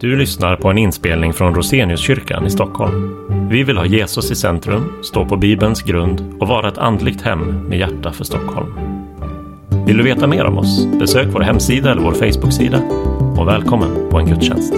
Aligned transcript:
Du 0.00 0.16
lyssnar 0.16 0.56
på 0.56 0.68
en 0.68 0.78
inspelning 0.78 1.32
från 1.32 1.54
Roseniuskyrkan 1.54 2.46
i 2.46 2.50
Stockholm. 2.50 3.16
Vi 3.50 3.62
vill 3.62 3.76
ha 3.78 3.86
Jesus 3.86 4.30
i 4.30 4.36
centrum, 4.36 5.02
stå 5.04 5.24
på 5.24 5.36
Bibelns 5.36 5.82
grund 5.82 6.34
och 6.40 6.48
vara 6.48 6.68
ett 6.68 6.78
andligt 6.78 7.22
hem 7.22 7.68
med 7.68 7.78
hjärta 7.78 8.12
för 8.12 8.24
Stockholm. 8.24 8.74
Vill 9.86 9.96
du 9.96 10.02
veta 10.02 10.26
mer 10.26 10.44
om 10.44 10.58
oss? 10.58 10.86
Besök 10.86 11.26
vår 11.32 11.40
hemsida 11.40 11.90
eller 11.90 12.02
vår 12.02 12.12
Facebook-sida. 12.12 12.82
Och 13.38 13.48
välkommen 13.48 14.10
på 14.10 14.18
en 14.18 14.26
gudstjänst. 14.26 14.74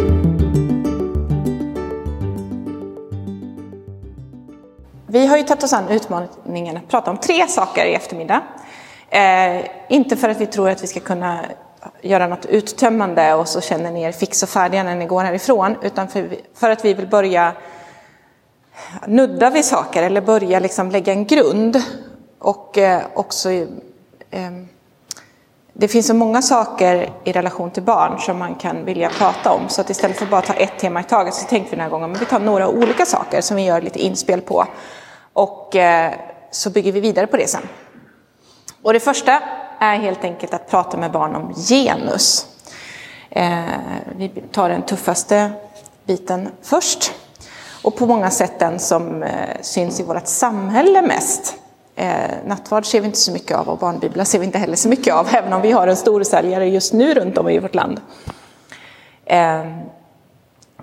Vi 5.07 5.27
har 5.27 5.37
ju 5.37 5.43
tagit 5.43 5.63
oss 5.63 5.73
an 5.73 5.89
utmaningen 5.89 6.77
att 6.77 6.89
prata 6.89 7.11
om 7.11 7.17
tre 7.17 7.47
saker 7.49 7.87
i 7.87 7.95
eftermiddag. 7.95 8.43
Eh, 9.11 9.65
inte 9.89 10.17
för 10.17 10.29
att 10.29 10.41
vi 10.41 10.47
tror 10.47 10.71
att 10.71 10.83
vi 10.83 10.87
ska 10.87 11.01
kunna 11.01 11.41
göra 12.03 12.27
något 12.27 12.47
uttömmande 12.47 13.35
och 13.35 13.49
så 13.49 13.61
känner 13.61 13.91
ni 13.91 14.03
er 14.03 14.13
fix 14.13 14.43
och 14.43 14.49
färdiga 14.49 14.83
när 14.83 14.97
ni 14.97 15.07
går 15.07 15.23
härifrån, 15.23 15.77
utan 15.83 16.09
för, 16.09 16.37
för 16.55 16.71
att 16.71 16.85
vi 16.85 16.95
vill 16.95 17.07
börja 17.07 17.53
nudda 19.07 19.51
vid 19.51 19.65
saker 19.65 20.03
eller 20.03 20.21
börja 20.21 20.61
liksom 20.61 20.91
lägga 20.91 21.13
en 21.13 21.25
grund. 21.25 21.83
Och 22.39 22.79
eh, 22.79 23.03
också, 23.15 23.51
eh, 23.51 24.51
det 25.73 25.89
finns 25.89 26.07
så 26.07 26.15
många 26.15 26.43
saker 26.43 27.13
i 27.25 27.33
relation 27.33 27.71
till 27.71 27.83
barn 27.83 28.19
som 28.19 28.39
man 28.39 28.55
kan 28.55 28.85
vilja 28.85 29.11
prata 29.11 29.53
om, 29.53 29.69
så 29.69 29.81
att 29.81 29.91
istället 29.91 30.17
för 30.17 30.25
att 30.25 30.31
bara 30.31 30.43
ta 30.43 30.53
ett 30.53 30.79
tema 30.79 31.01
i 31.01 31.05
taget 31.05 31.35
så 31.35 31.47
tänkte 31.47 31.71
vi 31.71 31.77
den 31.77 31.85
här 31.85 31.91
gången 31.91 32.13
att 32.13 32.23
vi 32.23 32.27
tar 32.27 32.41
några 32.41 32.69
olika 32.69 33.07
saker 33.07 33.41
som 33.41 33.57
vi 33.57 33.65
gör 33.65 33.81
lite 33.81 33.99
inspel 33.99 34.41
på. 34.41 34.67
Och 35.33 35.77
eh, 35.77 36.13
så 36.51 36.71
bygger 36.71 36.93
vi 36.93 37.01
vidare 37.01 37.27
på 37.27 37.37
det 37.37 37.47
sen. 37.47 37.63
Och 38.83 38.93
det 38.93 39.01
första 39.01 39.43
är 39.81 39.97
helt 39.97 40.25
enkelt 40.25 40.55
att 40.55 40.71
prata 40.71 40.97
med 40.97 41.13
barn 41.13 41.35
om 41.35 41.55
genus. 41.55 42.47
Eh, 43.31 43.61
vi 44.17 44.29
tar 44.29 44.69
den 44.69 44.83
tuffaste 44.83 45.53
biten 46.05 46.49
först. 46.63 47.13
Och 47.83 47.97
på 47.97 48.07
många 48.07 48.31
sätt 48.31 48.59
den 48.59 48.79
som 48.79 49.23
eh, 49.23 49.61
syns 49.61 50.01
i 50.01 50.03
vårt 50.03 50.27
samhälle 50.27 51.03
mest. 51.03 51.55
Eh, 51.97 52.31
nattvard 52.47 52.87
ser 52.87 53.01
vi 53.01 53.07
inte 53.07 53.19
så 53.19 53.33
mycket 53.33 53.57
av 53.57 53.69
och 53.69 53.79
barnbiblar 53.79 54.25
ser 54.25 54.39
vi 54.39 54.47
inte 54.47 54.59
heller 54.59 54.77
så 54.77 54.89
mycket 54.89 55.15
av, 55.15 55.29
även 55.33 55.53
om 55.53 55.63
vi 55.63 55.73
har 55.73 55.87
en 55.87 55.97
storsäljare 55.97 56.69
just 56.69 56.93
nu 56.93 57.15
runt 57.15 57.39
om 57.39 57.49
i 57.49 57.59
vårt 57.59 57.75
land. 57.75 58.01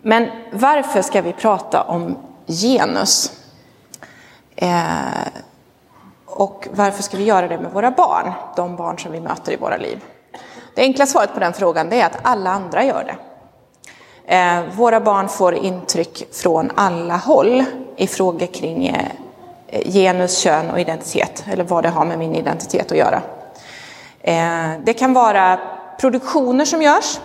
Men 0.01 0.27
varför 0.51 1.01
ska 1.01 1.21
vi 1.21 1.33
prata 1.33 1.83
om 1.83 2.17
genus? 2.47 3.31
Och 6.37 6.67
varför 6.71 7.03
ska 7.03 7.17
vi 7.17 7.23
göra 7.23 7.47
det 7.47 7.57
med 7.57 7.71
våra 7.71 7.91
barn, 7.91 8.33
de 8.55 8.75
barn 8.75 8.99
som 8.99 9.11
vi 9.11 9.19
möter 9.19 9.51
i 9.51 9.55
våra 9.55 9.77
liv? 9.77 10.03
Det 10.75 10.81
enkla 10.81 11.05
svaret 11.05 11.33
på 11.33 11.39
den 11.39 11.53
frågan 11.53 11.93
är 11.93 12.05
att 12.05 12.17
alla 12.21 12.49
andra 12.49 12.83
gör 12.83 13.03
det. 13.03 13.15
Eh, 14.35 14.63
våra 14.75 14.99
barn 14.99 15.29
får 15.29 15.55
intryck 15.55 16.27
från 16.31 16.71
alla 16.75 17.17
håll 17.17 17.63
i 17.95 18.07
frågor 18.07 18.45
kring 18.45 18.87
eh, 18.87 19.91
genus, 19.91 20.37
kön 20.37 20.69
och 20.69 20.79
identitet, 20.79 21.45
eller 21.51 21.63
vad 21.63 21.83
det 21.83 21.89
har 21.89 22.05
med 22.05 22.19
min 22.19 22.35
identitet 22.35 22.91
att 22.91 22.97
göra. 22.97 23.21
Eh, 24.21 24.79
det 24.83 24.93
kan 24.93 25.13
vara 25.13 25.59
produktioner 25.99 26.65
som 26.65 26.81
görs, 26.81 27.19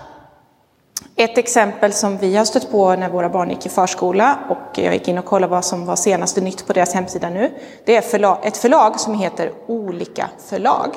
ett 1.17 1.39
exempel 1.39 1.93
som 1.93 2.19
vi 2.19 2.37
har 2.37 2.45
stött 2.45 2.71
på 2.71 2.97
när 2.97 3.09
våra 3.09 3.29
barn 3.29 3.51
gick 3.51 3.67
i 3.67 3.69
förskola 3.69 4.39
och 4.49 4.79
jag 4.79 4.95
gick 4.95 5.09
in 5.09 5.19
och 5.19 5.25
kollade 5.25 5.51
vad 5.51 5.65
som 5.65 5.87
var 5.87 5.97
senaste 5.97 6.41
nytt 6.41 6.67
på 6.67 6.73
deras 6.73 6.95
hemsida 6.95 7.31
nu. 7.31 7.51
Det 7.85 7.97
är 7.97 8.01
förlag, 8.01 8.39
ett 8.43 8.57
förlag 8.57 9.01
som 9.01 9.15
heter 9.15 9.53
Olika 9.67 10.29
förlag. 10.49 10.95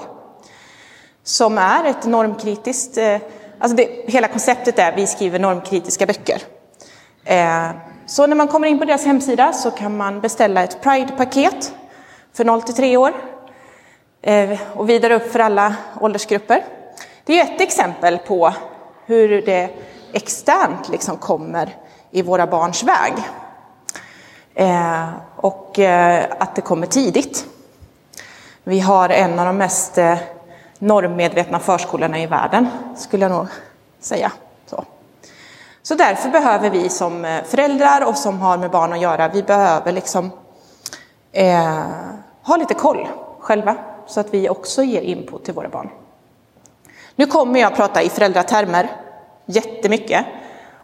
Som 1.24 1.58
är 1.58 1.86
ett 1.86 2.06
normkritiskt, 2.06 2.98
eh, 2.98 3.18
alltså 3.60 3.78
det, 3.78 3.90
hela 4.08 4.28
konceptet 4.28 4.80
är 4.80 4.96
vi 4.96 5.08
skriver 5.08 5.40
normkritiska 5.40 6.06
böcker. 6.06 6.42
Eh, 7.24 7.70
så 8.06 8.28
när 8.28 8.36
man 8.36 8.48
kommer 8.48 8.68
in 8.68 8.80
på 8.80 8.86
deras 8.86 9.06
hemsida 9.06 9.54
så 9.54 9.72
kan 9.72 9.98
man 9.98 10.22
beställa 10.22 10.64
ett 10.64 10.82
Pride-paket 10.82 11.74
för 12.34 12.46
0 12.46 12.62
till 12.62 12.76
3 12.76 12.98
år 12.98 13.14
eh, 14.22 14.60
och 14.74 14.90
vidare 14.90 15.16
upp 15.16 15.32
för 15.32 15.40
alla 15.40 15.76
åldersgrupper. 16.02 16.64
Det 17.24 17.40
är 17.40 17.44
ett 17.44 17.62
exempel 17.62 18.18
på 18.18 18.54
hur 19.06 19.42
det 19.42 19.70
externt 20.16 20.90
liksom 20.90 21.18
kommer 21.18 21.76
i 22.12 22.22
våra 22.22 22.48
barns 22.48 22.84
väg. 22.84 23.14
Eh, 24.54 25.10
och 25.36 25.80
eh, 25.80 26.26
att 26.40 26.56
det 26.56 26.62
kommer 26.62 26.88
tidigt. 26.88 27.46
Vi 28.64 28.80
har 28.80 29.10
en 29.10 29.40
av 29.40 29.46
de 29.46 29.58
mest 29.58 29.98
eh, 29.98 30.18
normmedvetna 30.80 31.60
förskolorna 31.60 32.20
i 32.20 32.26
världen, 32.26 32.68
skulle 32.98 33.26
jag 33.26 33.32
nog 33.32 33.48
säga. 34.00 34.32
Så. 34.66 34.84
Så 35.84 35.96
därför 35.96 36.30
behöver 36.30 36.70
vi 36.70 36.90
som 36.90 37.26
eh, 37.26 37.44
föräldrar 37.44 38.06
och 38.06 38.18
som 38.18 38.40
har 38.40 38.58
med 38.58 38.72
barn 38.72 38.94
att 38.94 39.02
göra, 39.02 39.28
vi 39.28 39.44
behöver 39.44 39.92
liksom 39.92 40.32
eh, 41.32 41.84
ha 42.42 42.58
lite 42.58 42.74
koll 42.74 43.08
själva, 43.40 43.76
så 44.08 44.20
att 44.20 44.34
vi 44.34 44.50
också 44.50 44.84
ger 44.84 45.02
input 45.02 45.46
till 45.46 45.54
våra 45.54 45.70
barn. 45.70 45.90
Nu 47.16 47.26
kommer 47.26 47.60
jag 47.60 47.72
att 47.72 47.78
prata 47.78 48.02
i 48.02 48.10
föräldratermer, 48.10 48.90
jättemycket. 49.46 50.26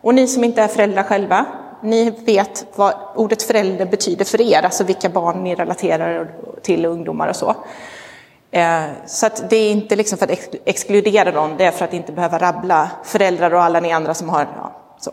Och 0.02 0.16
ni 0.16 0.28
som 0.28 0.44
inte 0.44 0.62
är 0.62 0.68
föräldrar 0.68 1.04
själva, 1.04 1.46
ni 1.82 2.10
vet 2.10 2.66
vad 2.76 2.94
ordet 3.16 3.44
förälder 3.44 3.86
betyder 3.86 4.26
för 4.26 4.42
er, 4.42 4.64
alltså 4.64 4.84
vilka 4.84 5.10
barn 5.10 5.44
ni 5.44 5.56
relaterar 5.56 6.32
till, 6.62 6.86
ungdomar 6.86 7.28
och 7.28 7.36
så. 7.36 7.56
Eh, 8.52 8.84
så 9.06 9.26
att 9.26 9.50
det 9.50 9.56
är 9.56 9.72
inte 9.72 9.96
liksom 9.96 10.18
för 10.18 10.26
att 10.32 10.56
exkludera 10.66 11.32
dem, 11.32 11.58
det 11.58 11.66
är 11.66 11.72
för 11.72 11.86
att 11.86 11.94
inte 11.94 12.12
behöva 12.12 12.38
rabbla 12.38 12.92
föräldrar 13.04 13.54
och 13.54 13.64
alla 13.64 13.80
ni 13.80 13.92
andra 13.92 14.14
som 14.14 14.30
har... 14.30 14.48
Ja, 14.58 14.72
så. 15.00 15.12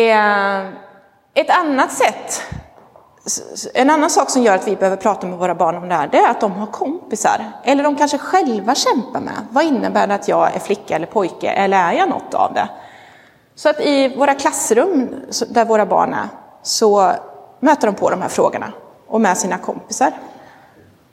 Eh, 0.00 0.68
ett 1.34 1.50
annat 1.50 1.92
sätt 1.92 2.42
en 3.74 3.90
annan 3.90 4.10
sak 4.10 4.30
som 4.30 4.42
gör 4.42 4.54
att 4.54 4.68
vi 4.68 4.76
behöver 4.76 4.96
prata 4.96 5.26
med 5.26 5.38
våra 5.38 5.54
barn 5.54 5.76
om 5.76 5.88
det 5.88 5.94
här, 5.94 6.08
det 6.08 6.18
är 6.18 6.30
att 6.30 6.40
de 6.40 6.52
har 6.52 6.66
kompisar. 6.66 7.52
Eller 7.64 7.84
de 7.84 7.96
kanske 7.96 8.18
själva 8.18 8.74
kämpar 8.74 9.20
med, 9.20 9.46
vad 9.50 9.64
innebär 9.64 10.06
det 10.06 10.14
att 10.14 10.28
jag 10.28 10.54
är 10.54 10.58
flicka 10.58 10.96
eller 10.96 11.06
pojke, 11.06 11.50
eller 11.50 11.76
är 11.76 11.92
jag 11.92 12.08
något 12.08 12.34
av 12.34 12.54
det? 12.54 12.68
Så 13.54 13.68
att 13.68 13.80
i 13.80 14.16
våra 14.16 14.34
klassrum 14.34 15.14
där 15.48 15.64
våra 15.64 15.86
barn 15.86 16.14
är, 16.14 16.28
så 16.62 17.12
möter 17.60 17.86
de 17.86 17.94
på 17.94 18.10
de 18.10 18.22
här 18.22 18.28
frågorna 18.28 18.72
och 19.06 19.20
med 19.20 19.38
sina 19.38 19.58
kompisar. 19.58 20.12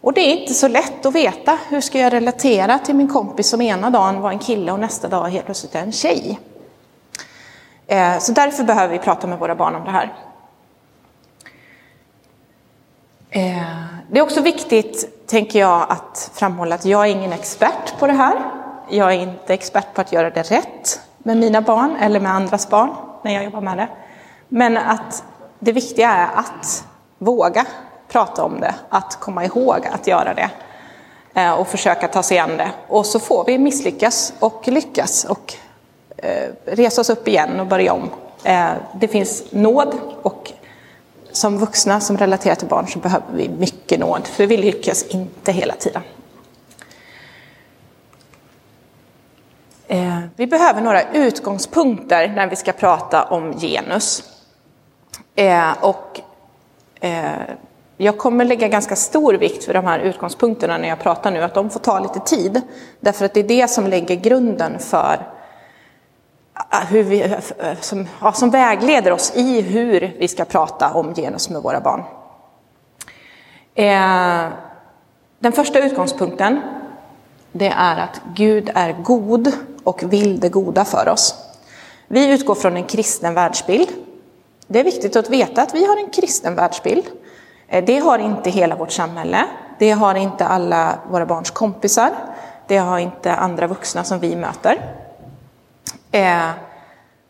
Och 0.02 0.14
det 0.14 0.22
är 0.22 0.42
inte 0.42 0.54
så 0.54 0.68
lätt 0.68 1.06
att 1.06 1.16
veta, 1.16 1.60
hur 1.70 1.82
ska 1.82 2.00
jag 2.00 2.14
relatera 2.14 2.80
till 2.80 2.96
min 2.96 3.08
kompis 3.08 3.50
som 3.50 3.62
ena 3.62 3.90
dagen 3.90 4.22
var 4.22 4.32
en 4.32 4.40
kille 4.40 4.72
och 4.72 4.80
nästa 4.80 5.08
dag 5.08 5.30
helt 5.30 5.46
plötsligt 5.46 5.76
är 5.76 5.80
en 5.80 5.92
tjej? 5.92 6.40
Eh, 7.88 8.18
så 8.20 8.32
därför 8.32 8.64
behöver 8.64 8.94
vi 8.94 9.00
prata 9.00 9.28
med 9.28 9.40
våra 9.40 9.56
barn 9.56 9.76
om 9.76 9.84
det 9.86 9.92
här. 9.92 10.14
Eh, 13.25 13.25
Eh, 13.36 13.62
det 14.12 14.20
är 14.20 14.24
också 14.24 14.42
viktigt, 14.42 15.28
tänker 15.28 15.60
jag, 15.60 15.86
att 15.90 16.32
framhålla 16.34 16.76
att 16.76 16.86
jag 16.86 17.02
är 17.02 17.12
ingen 17.12 17.34
expert 17.34 18.00
på 18.00 18.08
det 18.08 18.14
här. 18.14 18.36
Jag 18.90 19.14
är 19.14 19.20
inte 19.20 19.54
expert 19.54 19.94
på 19.94 20.02
att 20.02 20.12
göra 20.12 20.30
det 20.30 20.42
rätt 20.42 21.02
med 21.18 21.38
mina 21.38 21.62
barn 21.62 21.96
eller 21.96 22.20
med 22.20 22.32
andras 22.32 22.70
barn 22.70 22.90
när 23.24 23.34
jag 23.34 23.44
jobbar 23.44 23.62
med 23.62 23.78
det. 23.78 23.88
Men 24.48 24.78
att 24.78 25.24
det 25.60 25.72
viktiga 25.72 26.10
är 26.10 26.40
att 26.40 26.86
våga 27.18 27.66
prata 28.08 28.44
om 28.44 28.60
det, 28.60 28.76
att 28.90 29.20
komma 29.20 29.46
ihåg 29.46 29.88
att 29.92 30.08
göra 30.08 30.34
det 30.34 30.50
eh, 31.34 31.54
och 31.54 31.68
försöka 31.68 32.08
ta 32.08 32.24
sig 32.24 32.40
an 32.40 32.58
det. 32.58 32.72
Och 32.88 33.06
så 33.06 33.20
får 33.20 33.46
vi 33.46 33.58
misslyckas 33.58 34.34
och 34.40 34.68
lyckas 34.68 35.26
och 35.26 35.54
eh, 36.18 36.50
resa 36.66 37.02
oss 37.02 37.10
upp 37.10 37.28
igen 37.28 37.60
och 37.60 37.68
börja 37.68 37.94
om. 37.94 38.10
Det 38.94 39.08
finns 39.08 39.44
nåd 39.52 39.96
och 40.22 40.52
som 41.36 41.58
vuxna 41.58 42.00
som 42.00 42.18
relaterar 42.18 42.56
till 42.56 42.68
barn 42.68 42.88
så 42.88 43.00
behöver 43.00 43.26
vi 43.34 43.50
mycket 43.50 44.00
nåd, 44.00 44.28
för 44.28 44.48
vi 44.48 44.58
lyckas 44.58 45.04
inte 45.04 45.52
hela 45.52 45.74
tiden. 45.74 46.02
Eh, 49.88 50.20
vi 50.36 50.48
behöver 50.48 50.82
några 50.82 51.12
utgångspunkter 51.14 52.28
när 52.28 52.48
vi 52.48 52.56
ska 52.56 52.72
prata 52.72 53.24
om 53.24 53.60
genus. 53.60 54.24
Eh, 55.36 55.72
och 55.82 56.22
eh, 57.00 57.32
jag 57.98 58.18
kommer 58.18 58.46
lägga 58.46 58.68
ganska 58.68 58.96
stor 58.96 59.34
vikt 59.34 59.68
vid 59.68 59.76
de 59.76 59.86
här 59.86 60.00
utgångspunkterna 60.00 60.78
när 60.78 60.88
jag 60.88 61.00
pratar 61.00 61.32
nu, 61.32 61.42
att 61.42 61.54
de 61.54 61.70
får 61.70 61.80
ta 61.80 62.00
lite 62.00 62.20
tid. 62.20 62.62
Därför 63.00 63.26
att 63.26 63.34
det 63.34 63.40
är 63.40 63.48
det 63.48 63.68
som 63.68 63.88
lägger 63.88 64.16
grunden 64.16 64.80
för 64.80 65.35
Ah, 66.58 66.84
hur 66.84 67.04
vi, 67.04 67.22
eh, 67.22 67.32
eh, 67.32 67.78
som, 67.82 68.08
ja, 68.22 68.32
som 68.32 68.50
vägleder 68.50 69.12
oss 69.12 69.34
i 69.36 69.62
hur 69.62 70.16
vi 70.20 70.28
ska 70.28 70.46
prata 70.46 70.94
om 70.94 71.16
genus 71.16 71.50
med 71.50 71.62
våra 71.62 71.82
barn. 71.82 72.04
Eh, 73.76 74.52
den 75.40 75.52
första 75.52 75.80
utgångspunkten 75.80 76.62
det 77.52 77.68
är 77.68 77.98
att 77.98 78.22
Gud 78.36 78.72
är 78.76 78.94
god 78.94 79.52
och 79.84 80.04
vill 80.04 80.40
det 80.40 80.50
goda 80.50 80.86
för 80.86 81.10
oss. 81.10 81.36
Vi 82.08 82.34
utgår 82.34 82.56
från 82.56 82.78
en 82.78 82.84
kristen 82.84 83.34
världsbild. 83.34 83.90
Det 84.68 84.80
är 84.80 84.84
viktigt 84.84 85.16
att 85.16 85.30
veta 85.30 85.62
att 85.62 85.76
vi 85.76 85.86
har 85.86 85.98
en 85.98 86.10
kristen 86.10 86.56
världsbild. 86.56 87.06
Eh, 87.68 87.84
det 87.86 88.00
har 88.00 88.20
inte 88.20 88.50
hela 88.50 88.76
vårt 88.76 88.92
samhälle. 88.92 89.46
Det 89.80 89.92
har 89.92 90.16
inte 90.16 90.46
alla 90.46 91.00
våra 91.12 91.26
barns 91.26 91.52
kompisar. 91.52 92.12
Det 92.68 92.78
har 92.78 93.00
inte 93.00 93.34
andra 93.34 93.68
vuxna 93.68 94.04
som 94.04 94.20
vi 94.20 94.36
möter. 94.36 95.05
Eh, 96.16 96.50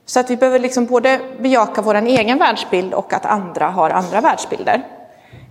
Så 0.07 0.19
att 0.19 0.29
vi 0.29 0.37
behöver 0.37 0.59
liksom 0.59 0.85
både 0.85 1.19
bejaka 1.39 1.81
vår 1.81 1.95
egen 1.95 2.37
världsbild 2.37 2.93
och 2.93 3.13
att 3.13 3.25
andra 3.25 3.67
har 3.67 3.89
andra 3.89 4.21
världsbilder. 4.21 4.83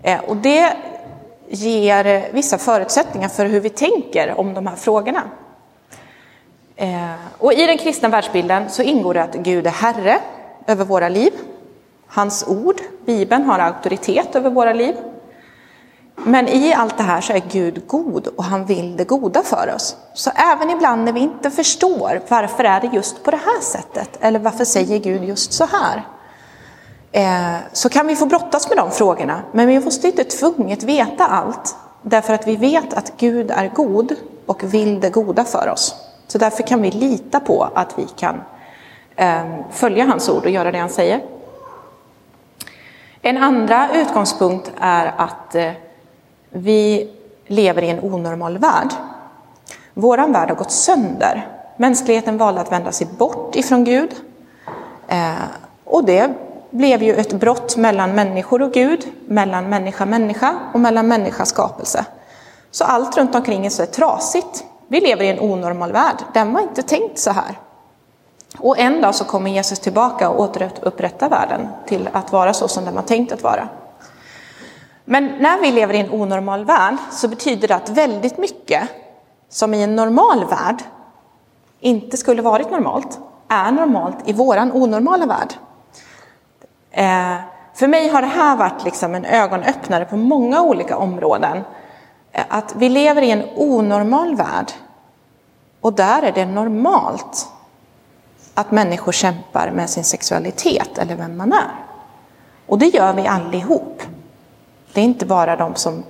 Eh, 0.03 0.21
och 0.21 0.37
det 0.37 0.73
ger 1.49 2.33
vissa 2.33 2.59
förutsättningar 2.59 3.29
för 3.29 3.47
hur 3.47 3.61
vi 3.61 3.69
tänker 3.69 4.41
om 4.41 4.55
de 4.55 4.67
här 4.67 4.77
frågorna. 4.77 5.23
Eh, 6.77 7.15
och 7.39 7.53
i 7.53 7.67
den 7.67 7.79
kristna 7.79 8.09
världsbilden 8.09 8.71
så 8.71 8.83
ingår 8.83 9.15
det 9.15 9.23
att 9.23 9.35
Gud 9.35 9.67
är 9.67 9.71
Herre 9.71 10.19
över 10.67 10.85
våra 10.85 11.09
liv. 11.09 11.33
Hans 12.07 12.45
ord, 12.49 12.81
Bibeln, 13.07 13.45
har 13.45 13.59
auktoritet 13.59 14.37
över 14.37 14.51
våra 14.51 14.73
liv. 14.73 14.95
Men 16.17 16.49
i 16.49 16.75
allt 16.75 16.97
det 16.97 17.03
här 17.03 17.21
så 17.21 17.33
är 17.33 17.43
Gud 17.51 17.87
god 17.87 18.27
och 18.27 18.45
han 18.45 18.65
vill 18.65 18.97
det 18.97 19.05
goda 19.05 19.43
för 19.43 19.75
oss. 19.75 19.97
Så 20.15 20.31
även 20.31 20.71
ibland 20.71 21.05
när 21.05 21.13
vi 21.13 21.21
inte 21.21 21.51
förstår 21.51 22.21
varför 22.29 22.65
är 22.65 22.81
det 22.81 22.87
just 22.87 23.25
på 23.25 23.31
det 23.31 23.37
här 23.37 23.61
sättet 23.61 24.19
eller 24.21 24.39
varför 24.39 24.65
säger 24.65 24.99
Gud 24.99 25.25
just 25.25 25.53
så 25.53 25.67
här? 25.67 26.05
Eh, 27.13 27.61
så 27.73 27.89
kan 27.89 28.07
vi 28.07 28.17
få 28.17 28.27
brottas 28.27 28.69
med 28.69 28.79
de 28.79 28.91
frågorna, 28.91 29.43
men 29.53 29.67
vi 29.67 29.81
måste 29.81 30.07
inte 30.07 30.25
tvunget 30.25 30.83
veta 30.83 31.27
allt. 31.27 31.77
Därför 32.03 32.35
att 32.35 32.47
vi 32.47 32.57
vet 32.57 32.95
att 32.95 33.13
Gud 33.17 33.51
är 33.51 33.69
god 33.69 34.15
och 34.47 34.63
vill 34.63 35.01
det 35.01 35.11
goda 35.11 35.45
för 35.45 35.69
oss. 35.69 35.95
Så 36.27 36.39
därför 36.39 36.63
kan 36.63 36.83
vi 36.83 36.91
lita 36.91 37.41
på 37.41 37.69
att 37.75 37.99
vi 37.99 38.07
kan 38.17 38.43
eh, 39.17 39.43
följa 39.71 40.05
hans 40.05 40.29
ord 40.29 40.45
och 40.45 40.51
göra 40.51 40.73
det 40.73 40.79
han 40.79 40.91
säger. 40.91 41.23
En 43.23 43.37
andra 43.37 43.89
utgångspunkt 43.95 44.73
är 44.81 45.15
att 45.17 45.55
eh, 45.55 45.71
vi 46.57 47.11
lever 47.47 47.83
i 47.83 47.91
en 47.91 48.01
onormal 48.01 48.59
värld. 48.59 48.89
Vår 49.95 50.17
värld 50.17 50.49
har 50.49 50.57
gått 50.57 50.71
sönder. 50.71 51.49
Mänskligheten 51.77 52.39
valde 52.39 52.61
att 52.61 52.73
vända 52.73 52.93
sig 52.93 53.07
bort 53.19 53.57
ifrån 53.57 53.85
Gud. 53.85 54.11
Eh, 55.09 55.33
och 55.85 56.05
det 56.05 56.31
blev 56.71 57.03
ju 57.03 57.15
ett 57.15 57.33
brott 57.33 57.77
mellan 57.77 58.15
människor 58.15 58.63
och 58.63 58.73
Gud, 58.73 59.05
mellan 59.27 59.69
människa 59.69 60.07
människa 60.07 60.55
och 60.75 60.81
mellan 60.81 61.09
människa 61.09 61.45
skapelse. 61.45 62.05
Så 62.71 62.85
allt 62.85 63.17
runt 63.17 63.35
omkring 63.35 63.67
oss 63.67 63.81
är 63.81 63.87
trasigt. 63.87 64.65
Vi 64.89 65.01
lever 65.01 65.25
i 65.25 65.29
en 65.29 65.41
onormal 65.41 65.93
värld. 65.93 66.17
Den 66.35 66.53
var 66.53 66.61
inte 66.61 66.83
tänkt 66.83 67.19
så 67.19 67.31
här. 67.31 67.59
Och 68.59 68.79
en 68.79 69.01
dag 69.01 69.15
så 69.15 69.25
kommer 69.25 69.51
Jesus 69.51 69.79
tillbaka 69.79 70.29
och 70.31 70.41
återupprätta 70.41 71.29
världen 71.29 71.69
till 71.87 72.09
att 72.13 72.33
vara 72.33 72.53
så 72.53 72.69
som 72.69 72.85
den 72.85 72.95
var 72.95 73.03
tänkt 73.03 73.33
att 73.33 73.43
vara. 73.43 73.69
Men 75.05 75.25
när 75.25 75.61
vi 75.61 75.73
lever 75.73 75.95
i 75.95 76.01
en 76.01 76.11
onormal 76.11 76.65
värld 76.65 76.97
så 77.11 77.29
betyder 77.29 77.69
det 77.69 77.75
att 77.75 77.89
väldigt 77.89 78.39
mycket 78.39 78.89
som 79.49 79.75
i 79.75 79.83
en 79.83 79.97
normal 79.97 80.45
värld 80.45 80.83
inte 81.81 82.17
skulle 82.17 82.43
varit 82.43 82.71
normalt, 82.71 83.19
är 83.49 83.73
normalt 83.73 84.17
i 84.25 84.33
våran 84.33 84.73
onormala 84.73 85.27
värld. 85.27 85.55
Eh, 86.91 87.41
för 87.75 87.89
mig 87.89 88.09
har 88.09 88.23
det 88.23 88.29
här 88.29 88.57
varit 88.57 88.85
liksom 88.85 89.15
en 89.15 89.25
ögonöppnare 89.25 90.05
på 90.05 90.17
många 90.17 90.63
olika 90.63 90.97
områden. 90.97 91.65
Eh, 92.33 92.45
att 92.49 92.75
vi 92.77 92.89
lever 92.89 93.23
i 93.23 93.31
en 93.31 93.45
onormal 93.57 94.37
värld 94.37 94.73
och 95.81 95.93
där 95.93 96.23
är 96.23 96.33
det 96.33 96.47
normalt 96.47 97.49
att 98.55 98.71
människor 98.71 99.13
kämpar 99.13 99.71
med 99.71 99.91
sin 99.91 100.05
sexualitet 100.05 100.99
eller 100.99 101.17
vem 101.17 101.37
man 101.37 101.53
är. 101.53 101.75
Och 102.67 102.79
det 102.79 102.87
gör 102.87 103.13
vi 103.13 103.27
allihop. 103.27 103.94
Det 104.95 105.01
är 105.01 105.05
inte 105.05 105.27
bara 105.27 105.57
de 105.57 105.75
som 105.75 106.05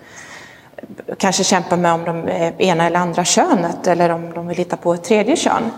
kanske 1.19 1.45
kämpar 1.45 1.77
med 1.77 1.93
om 1.93 2.05
de 2.05 2.29
är 2.29 2.63
ena 2.63 2.87
eller 2.87 3.01
andra 3.01 3.25
könet 3.25 3.87
eller 3.87 4.11
om 4.11 4.33
de 4.33 4.47
vill 4.47 4.57
hitta 4.57 4.77
på 4.77 4.95
ett 4.95 5.05
tredje 5.05 5.37
kön. 5.37 5.71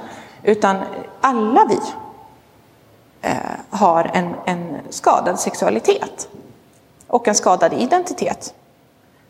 Utan 0.42 0.76
alla 1.20 1.66
vi 1.68 1.78
eh, 3.22 3.36
har 3.70 4.10
en, 4.14 4.34
en 4.44 4.78
skadad 4.90 5.40
sexualitet 5.40 6.28
och 7.06 7.28
en 7.28 7.34
skadad 7.34 7.72
identitet. 7.72 8.54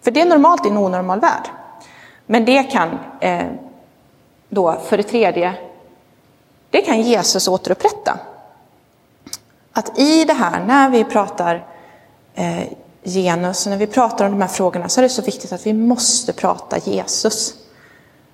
För 0.03 0.11
det 0.11 0.21
är 0.21 0.27
normalt 0.27 0.67
i 0.67 0.69
en 0.69 0.77
onormal 0.77 1.21
värld. 1.21 1.49
Men 2.27 2.45
det 2.45 2.63
kan 2.63 2.99
eh, 3.21 3.47
då, 4.49 4.77
för 4.85 4.97
det 4.97 5.03
tredje, 5.03 5.55
det 6.71 6.81
kan 6.81 7.01
Jesus 7.01 7.49
återupprätta. 7.49 8.19
Att 9.73 9.99
i 9.99 10.25
det 10.25 10.33
här, 10.33 10.65
när 10.65 10.91
vi 10.91 11.05
pratar 11.05 11.67
eh, 12.35 12.63
genus, 13.07 13.67
när 13.67 13.77
vi 13.77 13.87
pratar 13.87 14.25
om 14.25 14.31
de 14.31 14.41
här 14.41 14.49
frågorna, 14.49 14.89
så 14.89 15.01
är 15.01 15.03
det 15.03 15.09
så 15.09 15.23
viktigt 15.23 15.53
att 15.53 15.67
vi 15.67 15.73
måste 15.73 16.33
prata 16.33 16.79
Jesus. 16.79 17.55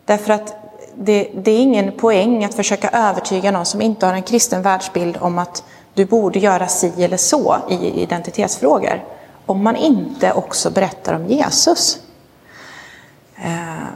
Därför 0.04 0.32
att 0.32 0.54
det, 0.94 1.30
det, 1.34 1.50
är 1.50 1.58
ingen 1.58 1.92
poäng 1.92 2.44
att 2.44 2.54
försöka 2.54 2.88
övertyga 2.88 3.50
någon 3.50 3.66
som 3.66 3.82
inte 3.82 4.06
har 4.06 4.14
en 4.14 4.22
kristen 4.22 4.62
världsbild 4.62 5.16
om 5.20 5.38
att 5.38 5.64
du 5.94 6.04
borde 6.04 6.38
göra 6.38 6.68
si 6.68 7.04
eller 7.04 7.16
så 7.16 7.56
i 7.70 8.02
identitetsfrågor. 8.02 9.04
Om 9.46 9.62
man 9.62 9.76
inte 9.76 10.32
också 10.32 10.70
berättar 10.70 11.14
om 11.14 11.26
Jesus. 11.26 11.98
Eh, 13.36 13.88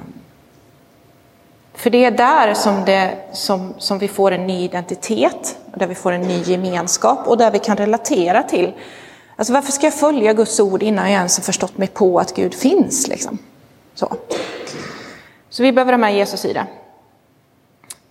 för 1.74 1.90
det 1.90 2.04
är 2.04 2.10
där 2.10 2.54
som, 2.54 2.84
det, 2.84 3.14
som, 3.32 3.74
som 3.78 3.98
vi 3.98 4.08
får 4.08 4.32
en 4.32 4.46
ny 4.46 4.64
identitet, 4.64 5.58
där 5.74 5.86
vi 5.86 5.94
får 5.94 6.12
en 6.12 6.22
ny 6.22 6.42
gemenskap 6.42 7.28
och 7.28 7.38
där 7.38 7.50
vi 7.50 7.58
kan 7.58 7.76
relatera 7.76 8.42
till 8.42 8.72
Alltså 9.36 9.52
varför 9.52 9.72
ska 9.72 9.86
jag 9.86 9.94
följa 9.94 10.32
Guds 10.32 10.60
ord 10.60 10.82
innan 10.82 11.10
jag 11.10 11.18
ens 11.18 11.36
har 11.36 11.44
förstått 11.44 11.78
mig 11.78 11.88
på 11.88 12.18
att 12.18 12.34
Gud 12.34 12.54
finns? 12.54 13.08
Liksom? 13.08 13.38
Så. 13.94 14.16
Så 15.50 15.62
vi 15.62 15.72
behöver 15.72 15.92
ha 15.92 15.98
med 15.98 16.16
Jesus 16.16 16.44
i 16.44 16.52
det. 16.52 16.66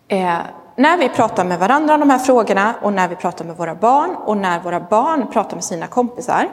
Eh, 0.08 0.40
när 0.76 0.98
vi 0.98 1.10
pratar 1.10 1.46
med 1.46 1.60
varandra 1.60 1.94
om 1.94 2.00
de 2.00 2.10
här 2.10 2.20
frågorna 2.20 2.76
och 2.82 2.94
när 2.94 3.08
vi 3.08 3.16
pratar 3.16 3.46
med 3.46 3.58
våra 3.58 3.76
barn 3.76 4.16
och 4.16 4.38
när 4.38 4.60
våra 4.60 4.80
barn 4.80 5.32
pratar 5.32 5.56
med 5.56 5.64
sina 5.64 5.88
kompisar 5.88 6.50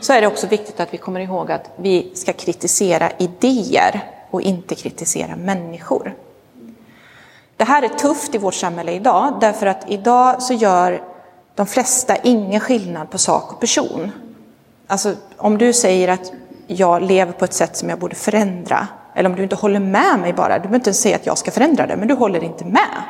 så 0.00 0.12
är 0.12 0.20
det 0.20 0.26
också 0.26 0.46
viktigt 0.46 0.80
att 0.80 0.94
vi 0.94 0.98
kommer 0.98 1.20
ihåg 1.20 1.52
att 1.52 1.70
vi 1.76 2.10
ska 2.14 2.32
kritisera 2.32 3.10
idéer 3.18 4.00
och 4.30 4.42
inte 4.42 4.74
kritisera 4.74 5.36
människor. 5.36 6.14
Det 7.56 7.64
här 7.64 7.82
är 7.82 7.88
tufft 7.88 8.34
i 8.34 8.38
vårt 8.38 8.54
samhälle 8.54 8.92
idag 8.92 9.34
därför 9.40 9.66
att 9.66 9.90
idag 9.90 10.42
så 10.42 10.54
gör 10.54 11.02
de 11.58 11.66
flesta 11.66 12.16
ingen 12.16 12.60
skillnad 12.60 13.10
på 13.10 13.18
sak 13.18 13.52
och 13.52 13.60
person. 13.60 14.12
Alltså 14.86 15.14
om 15.36 15.58
du 15.58 15.72
säger 15.72 16.08
att 16.08 16.32
jag 16.66 17.02
lever 17.02 17.32
på 17.32 17.44
ett 17.44 17.52
sätt 17.54 17.76
som 17.76 17.88
jag 17.88 17.98
borde 17.98 18.14
förändra 18.14 18.88
eller 19.14 19.30
om 19.30 19.36
du 19.36 19.42
inte 19.42 19.56
håller 19.56 19.80
med 19.80 20.18
mig 20.20 20.32
bara, 20.32 20.54
du 20.54 20.60
behöver 20.60 20.76
inte 20.76 20.94
säga 20.94 21.16
att 21.16 21.26
jag 21.26 21.38
ska 21.38 21.50
förändra 21.50 21.86
det, 21.86 21.96
men 21.96 22.08
du 22.08 22.14
håller 22.14 22.44
inte 22.44 22.64
med. 22.64 23.02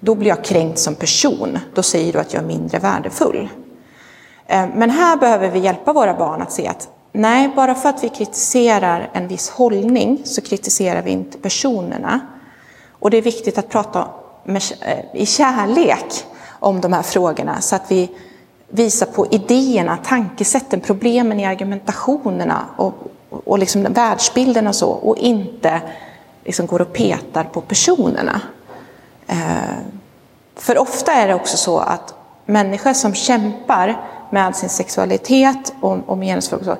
Då 0.00 0.14
blir 0.14 0.28
jag 0.28 0.44
kränkt 0.44 0.78
som 0.78 0.94
person, 0.94 1.58
då 1.74 1.82
säger 1.82 2.12
du 2.12 2.18
att 2.18 2.32
jag 2.32 2.42
är 2.42 2.46
mindre 2.46 2.78
värdefull. 2.78 3.48
Eh, 4.46 4.66
men 4.74 4.90
här 4.90 5.16
behöver 5.16 5.50
vi 5.50 5.58
hjälpa 5.58 5.92
våra 5.92 6.14
barn 6.14 6.42
att 6.42 6.52
se 6.52 6.66
att 6.66 6.88
nej, 7.12 7.52
bara 7.56 7.74
för 7.74 7.88
att 7.88 8.04
vi 8.04 8.08
kritiserar 8.08 9.10
en 9.12 9.28
viss 9.28 9.50
hållning 9.50 10.22
så 10.24 10.40
kritiserar 10.40 11.02
vi 11.02 11.10
inte 11.10 11.38
personerna. 11.38 12.20
Och 12.90 13.10
det 13.10 13.16
är 13.16 13.22
viktigt 13.22 13.58
att 13.58 13.68
prata 13.68 14.08
med, 14.44 14.62
eh, 14.80 15.20
i 15.22 15.26
kärlek 15.26 16.26
om 16.66 16.80
de 16.80 16.92
här 16.92 17.02
frågorna 17.02 17.60
så 17.60 17.76
att 17.76 17.90
vi 17.90 18.10
visar 18.68 19.06
på 19.06 19.26
idéerna, 19.26 19.98
tankesätten, 20.04 20.80
problemen 20.80 21.40
i 21.40 21.46
argumentationerna 21.46 22.66
och 22.76 22.94
och 23.44 23.58
liksom 23.58 23.82
världsbilden 23.82 24.66
och 24.66 24.74
så 24.74 24.90
och 24.90 25.16
inte 25.16 25.80
liksom 26.44 26.66
går 26.66 26.80
och 26.80 26.92
petar 26.92 27.44
på 27.44 27.60
personerna. 27.60 28.40
Eh, 29.26 29.36
för 30.56 30.78
ofta 30.78 31.12
är 31.12 31.28
det 31.28 31.34
också 31.34 31.56
så 31.56 31.78
att 31.78 32.14
människor 32.44 32.92
som 32.92 33.14
kämpar 33.14 34.00
med 34.30 34.56
sin 34.56 34.68
sexualitet 34.68 35.74
och, 35.80 35.98
och 36.06 36.18
med 36.18 36.28
genusfrågor, 36.28 36.76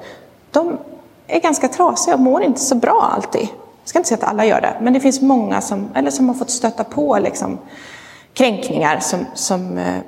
de 0.51 0.79
är 1.27 1.41
ganska 1.41 1.69
trasiga 1.69 2.15
och 2.15 2.21
mår 2.21 2.43
inte 2.43 2.61
så 2.61 2.75
bra 2.75 3.11
alltid. 3.15 3.49
Jag 3.83 3.89
ska 3.89 3.99
inte 3.99 4.09
säga 4.09 4.19
att 4.19 4.31
alla 4.31 4.45
gör 4.45 4.61
det, 4.61 4.77
men 4.81 4.93
det 4.93 5.01
finns 5.01 5.21
många 5.21 5.61
som, 5.61 5.89
eller 5.95 6.11
som 6.11 6.29
har 6.29 6.35
fått 6.35 6.51
stöta 6.51 6.85
på 6.85 7.19
liksom, 7.19 7.59
kränkningar 8.37 9.01
som, 9.01 9.27
som 9.35 9.79
eh, 9.79 10.01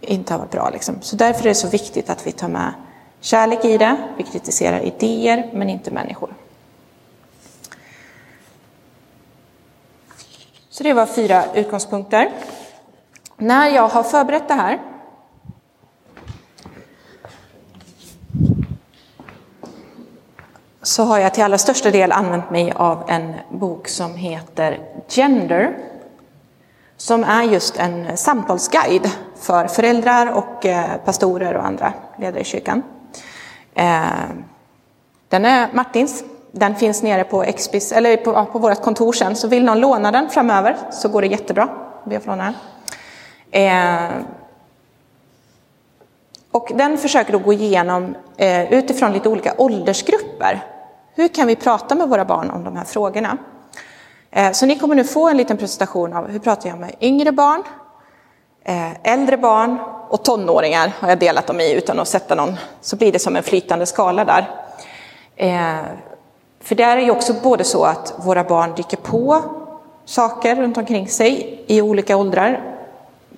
inte 0.00 0.34
har 0.34 0.38
varit 0.38 0.50
bra. 0.50 0.70
Liksom. 0.70 0.96
Så 1.00 1.16
därför 1.16 1.40
är 1.40 1.48
det 1.48 1.54
så 1.54 1.68
viktigt 1.68 2.10
att 2.10 2.26
vi 2.26 2.32
tar 2.32 2.48
med 2.48 2.72
kärlek 3.20 3.64
i 3.64 3.78
det, 3.78 3.96
vi 4.16 4.22
kritiserar 4.22 4.80
idéer 4.80 5.50
men 5.52 5.70
inte 5.70 5.90
människor. 5.90 6.34
Så 10.70 10.82
det 10.82 10.92
var 10.92 11.06
fyra 11.06 11.44
utgångspunkter. 11.54 12.30
När 13.36 13.68
jag 13.68 13.88
har 13.88 14.02
förberett 14.02 14.48
det 14.48 14.54
här 14.54 14.80
så 20.82 21.04
har 21.04 21.18
jag 21.18 21.34
till 21.34 21.42
allra 21.42 21.58
största 21.58 21.90
del 21.90 22.12
använt 22.12 22.50
mig 22.50 22.72
av 22.76 23.10
en 23.10 23.34
bok 23.50 23.88
som 23.88 24.14
heter 24.14 24.80
Gender 25.08 25.93
som 27.04 27.24
är 27.24 27.42
just 27.42 27.76
en 27.76 28.16
samtalsguide 28.16 29.10
för 29.36 29.66
föräldrar 29.66 30.32
och 30.32 30.66
eh, 30.66 30.96
pastorer 31.04 31.54
och 31.54 31.66
andra 31.66 31.92
ledare 32.18 32.40
i 32.40 32.44
kyrkan. 32.44 32.82
Eh, 33.74 34.04
den 35.28 35.44
är 35.44 35.68
Martins. 35.72 36.24
Den 36.52 36.76
finns 36.76 37.02
nere 37.02 37.24
på, 37.24 37.42
Expis, 37.42 37.92
eller 37.92 38.16
på, 38.16 38.44
på 38.52 38.58
vårt 38.58 38.82
kontor 38.82 39.12
sen, 39.12 39.36
så 39.36 39.48
vill 39.48 39.64
någon 39.64 39.80
låna 39.80 40.12
den 40.12 40.30
framöver 40.30 40.76
så 40.92 41.08
går 41.08 41.22
det 41.22 41.28
jättebra. 41.28 41.68
Be 42.04 42.20
låna 42.24 42.44
den. 42.44 42.54
Eh, 43.62 44.10
och 46.50 46.72
den 46.74 46.98
försöker 46.98 47.32
då 47.32 47.38
gå 47.38 47.52
igenom 47.52 48.16
utifrån 48.70 49.12
lite 49.12 49.28
olika 49.28 49.54
åldersgrupper. 49.58 50.64
Hur 51.14 51.28
kan 51.28 51.46
vi 51.46 51.56
prata 51.56 51.94
med 51.94 52.08
våra 52.08 52.24
barn 52.24 52.50
om 52.50 52.64
de 52.64 52.76
här 52.76 52.84
frågorna? 52.84 53.38
Eh, 54.36 54.52
så 54.52 54.66
ni 54.66 54.78
kommer 54.78 54.94
nu 54.94 55.04
få 55.04 55.28
en 55.28 55.36
liten 55.36 55.56
presentation 55.56 56.12
av 56.12 56.30
hur 56.30 56.38
pratar 56.38 56.68
jag 56.68 56.78
med 56.78 56.94
yngre 57.00 57.32
barn, 57.32 57.62
eh, 58.64 59.12
äldre 59.12 59.36
barn 59.36 59.78
och 60.08 60.24
tonåringar 60.24 60.92
har 60.98 61.08
jag 61.08 61.18
delat 61.18 61.46
dem 61.46 61.60
i 61.60 61.72
utan 61.72 62.00
att 62.00 62.08
sätta 62.08 62.34
någon, 62.34 62.56
så 62.80 62.96
blir 62.96 63.12
det 63.12 63.18
som 63.18 63.36
en 63.36 63.42
flytande 63.42 63.86
skala 63.86 64.24
där. 64.24 64.50
Eh, 65.36 65.84
för 66.60 66.74
där 66.74 66.96
är 66.96 67.00
ju 67.00 67.10
också 67.10 67.32
både 67.42 67.64
så 67.64 67.84
att 67.84 68.14
våra 68.16 68.44
barn 68.44 68.74
dyker 68.76 68.96
på 68.96 69.42
saker 70.04 70.56
runt 70.56 70.76
omkring 70.76 71.08
sig 71.08 71.64
i 71.66 71.80
olika 71.80 72.16
åldrar. 72.16 72.60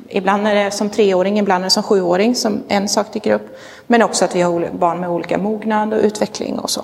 Ibland 0.09 0.47
är 0.47 0.55
det 0.55 0.71
som 0.71 0.91
treåring, 0.91 1.39
ibland 1.39 1.65
är 1.65 1.67
det 1.67 1.71
som 1.71 1.83
sjuåring 1.83 2.35
som 2.35 2.63
en 2.69 2.89
sak 2.89 3.13
dyker 3.13 3.35
upp. 3.35 3.59
Men 3.87 4.03
också 4.03 4.25
att 4.25 4.37
vi 4.37 4.43
har 4.43 4.69
barn 4.73 5.01
med 5.01 5.11
olika 5.11 5.39
mognad 5.39 5.93
och 5.93 6.01
utveckling 6.01 6.59
och 6.59 6.71
så. 6.71 6.83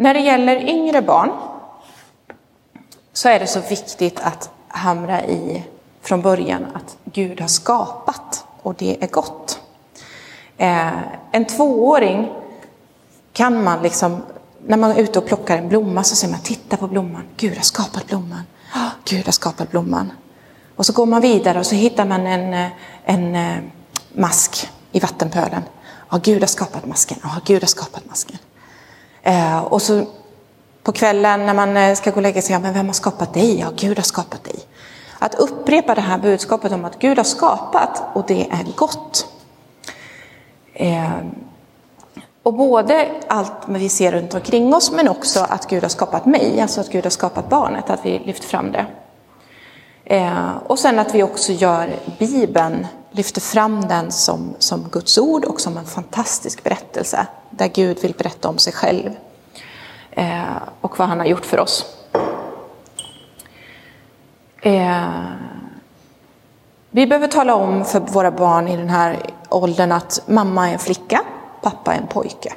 När 0.00 0.14
det 0.14 0.20
gäller 0.20 0.68
yngre 0.68 1.02
barn 1.02 1.30
så 3.12 3.28
är 3.28 3.40
det 3.40 3.46
så 3.46 3.60
viktigt 3.60 4.20
att 4.20 4.50
hamra 4.68 5.24
i 5.24 5.64
från 6.02 6.22
början 6.22 6.66
att 6.74 6.96
Gud 7.04 7.40
har 7.40 7.48
skapat 7.48 8.44
och 8.62 8.74
det 8.74 9.02
är 9.02 9.06
gott. 9.06 9.60
Eh, 10.56 10.98
en 11.32 11.44
tvååring 11.44 12.32
kan 13.32 13.64
man 13.64 13.82
liksom, 13.82 14.22
när 14.66 14.76
man 14.76 14.90
är 14.90 14.98
ute 14.98 15.18
och 15.18 15.26
plockar 15.26 15.58
en 15.58 15.68
blomma 15.68 16.02
så 16.02 16.16
säger 16.16 16.32
man 16.32 16.42
titta 16.42 16.76
på 16.76 16.86
blomman, 16.86 17.24
Gud 17.36 17.56
har 17.56 17.62
skapat 17.62 18.06
blomman, 18.06 18.42
ah, 18.74 18.90
Gud 19.04 19.24
har 19.24 19.32
skapat 19.32 19.70
blomman. 19.70 20.12
Och 20.76 20.86
så 20.86 20.92
går 20.92 21.06
man 21.06 21.20
vidare 21.20 21.58
och 21.58 21.66
så 21.66 21.74
hittar 21.74 22.04
man 22.04 22.26
en, 22.26 22.54
eh, 22.54 22.70
en 23.04 23.34
eh, 23.34 23.58
mask 24.12 24.70
i 24.92 25.00
vattenpölen. 25.00 25.62
Ja, 26.10 26.18
Gud 26.22 26.40
har 26.40 26.46
skapat 26.46 26.86
masken, 26.86 27.18
ja, 27.22 27.30
Gud 27.44 27.62
har 27.62 27.68
skapat 27.68 28.06
masken. 28.08 28.38
Eh, 29.22 29.58
och 29.58 29.82
så 29.82 30.04
på 30.82 30.92
kvällen 30.92 31.46
när 31.46 31.54
man 31.54 31.76
eh, 31.76 31.94
ska 31.94 32.10
gå 32.10 32.16
och 32.16 32.22
lägga 32.22 32.42
sig, 32.42 32.58
men 32.58 32.74
vem 32.74 32.86
har 32.86 32.92
skapat 32.92 33.34
dig? 33.34 33.60
Ja, 33.60 33.66
Gud 33.76 33.98
har 33.98 34.04
skapat 34.04 34.44
dig. 34.44 34.58
Att 35.18 35.34
upprepa 35.34 35.94
det 35.94 36.00
här 36.00 36.18
budskapet 36.18 36.72
om 36.72 36.84
att 36.84 36.98
Gud 36.98 37.16
har 37.16 37.24
skapat 37.24 38.02
och 38.12 38.24
det 38.26 38.46
är 38.50 38.76
gott. 38.76 39.26
Eh, 40.74 41.18
och 42.42 42.54
både 42.54 43.08
allt 43.28 43.52
vi 43.66 43.88
ser 43.88 44.12
runt 44.12 44.34
omkring 44.34 44.74
oss 44.74 44.92
men 44.92 45.08
också 45.08 45.40
att 45.48 45.66
Gud 45.66 45.82
har 45.82 45.88
skapat 45.88 46.26
mig, 46.26 46.60
alltså 46.60 46.80
att 46.80 46.90
Gud 46.90 47.04
har 47.04 47.10
skapat 47.10 47.48
barnet, 47.48 47.90
att 47.90 48.06
vi 48.06 48.18
lyfter 48.18 48.46
fram 48.46 48.72
det. 48.72 48.86
Eh, 50.04 50.56
och 50.66 50.78
sen 50.78 50.98
att 50.98 51.14
vi 51.14 51.22
också 51.22 51.52
gör 51.52 51.96
Bibeln, 52.18 52.86
lyfter 53.10 53.40
fram 53.40 53.80
den 53.80 54.12
som, 54.12 54.54
som 54.58 54.88
Guds 54.92 55.18
ord 55.18 55.44
och 55.44 55.60
som 55.60 55.76
en 55.76 55.86
fantastisk 55.86 56.64
berättelse 56.64 57.26
där 57.50 57.68
Gud 57.68 57.98
vill 58.02 58.14
berätta 58.18 58.48
om 58.48 58.58
sig 58.58 58.72
själv 58.72 59.10
eh, 60.10 60.56
och 60.80 60.98
vad 60.98 61.08
han 61.08 61.18
har 61.18 61.26
gjort 61.26 61.46
för 61.46 61.60
oss. 61.60 61.86
Eh, 64.62 65.08
vi 66.90 67.06
behöver 67.06 67.26
tala 67.28 67.54
om 67.54 67.84
för 67.84 68.00
våra 68.00 68.30
barn 68.30 68.68
i 68.68 68.76
den 68.76 68.88
här 68.88 69.18
åldern 69.48 69.92
att 69.92 70.22
mamma 70.26 70.68
är 70.68 70.72
en 70.72 70.78
flicka, 70.78 71.20
pappa 71.62 71.94
är 71.94 71.98
en 71.98 72.06
pojke. 72.06 72.52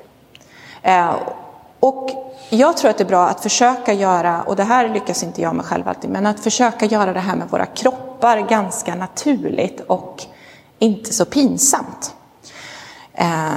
Eh, 0.81 1.15
och 1.79 2.09
jag 2.49 2.77
tror 2.77 2.91
att 2.91 2.97
det 2.97 3.03
är 3.03 3.07
bra 3.07 3.27
att 3.27 3.43
försöka 3.43 3.93
göra, 3.93 4.41
och 4.41 4.55
det 4.55 4.63
här 4.63 4.89
lyckas 4.89 5.23
inte 5.23 5.41
jag 5.41 5.55
med 5.55 5.65
själv 5.65 5.87
alltid, 5.87 6.09
men 6.09 6.25
att 6.25 6.39
försöka 6.39 6.85
göra 6.85 7.13
det 7.13 7.19
här 7.19 7.35
med 7.35 7.49
våra 7.49 7.65
kroppar 7.65 8.39
ganska 8.49 8.95
naturligt 8.95 9.79
och 9.79 10.23
inte 10.79 11.13
så 11.13 11.25
pinsamt. 11.25 12.15
Eh, 13.13 13.51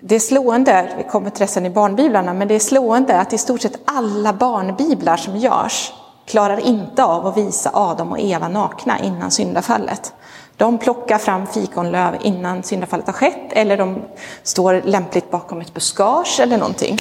det 0.00 0.14
är 0.14 0.20
slående, 0.20 0.94
vi 0.96 1.04
kommer 1.04 1.30
till 1.30 1.40
resten 1.40 1.66
i 1.66 1.70
barnbiblarna, 1.70 2.34
men 2.34 2.48
det 2.48 2.54
är 2.54 2.58
slående 2.58 3.20
att 3.20 3.32
i 3.32 3.38
stort 3.38 3.60
sett 3.60 3.80
alla 3.84 4.32
barnbiblar 4.32 5.16
som 5.16 5.36
görs 5.36 5.92
klarar 6.26 6.66
inte 6.66 7.04
av 7.04 7.26
att 7.26 7.36
visa 7.36 7.70
Adam 7.74 8.12
och 8.12 8.20
Eva 8.20 8.48
nakna 8.48 8.98
innan 8.98 9.30
syndafallet. 9.30 10.12
De 10.56 10.78
plockar 10.78 11.18
fram 11.18 11.46
fikonlöv 11.46 12.16
innan 12.20 12.62
syndafallet 12.62 13.06
har 13.06 13.12
skett 13.12 13.52
eller 13.52 13.76
de 13.76 14.02
står 14.42 14.82
lämpligt 14.84 15.30
bakom 15.30 15.60
ett 15.60 15.74
buskage 15.74 16.40
eller 16.40 16.58
någonting. 16.58 16.98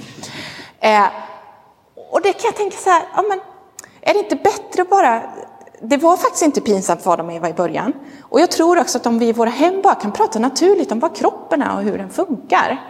Eh, 0.79 1.05
och 2.11 2.21
det 2.21 2.33
kan 2.33 2.43
jag 2.43 2.55
tänka 2.55 2.77
så 2.77 2.89
här, 2.89 3.03
ja, 3.15 3.21
men 3.21 3.39
är 4.01 4.13
det 4.13 4.19
inte 4.19 4.35
bättre 4.35 4.81
att 4.81 4.89
bara 4.89 5.23
det 5.81 5.97
var 5.97 6.17
faktiskt 6.17 6.43
inte 6.43 6.61
pinsamt 6.61 7.01
för 7.01 7.11
Adam 7.11 7.25
och 7.25 7.33
Eva 7.33 7.49
i 7.49 7.53
början. 7.53 7.93
Och 8.21 8.39
jag 8.39 8.51
tror 8.51 8.79
också 8.79 8.97
att 8.97 9.05
om 9.05 9.19
vi 9.19 9.27
i 9.27 9.33
våra 9.33 9.49
hem 9.49 9.81
bara 9.81 9.95
kan 9.95 10.11
prata 10.11 10.39
naturligt 10.39 10.91
om 10.91 10.99
vad 10.99 11.15
kroppen 11.15 11.61
är 11.61 11.75
och 11.75 11.81
hur 11.81 11.97
den 11.97 12.09
funkar, 12.09 12.81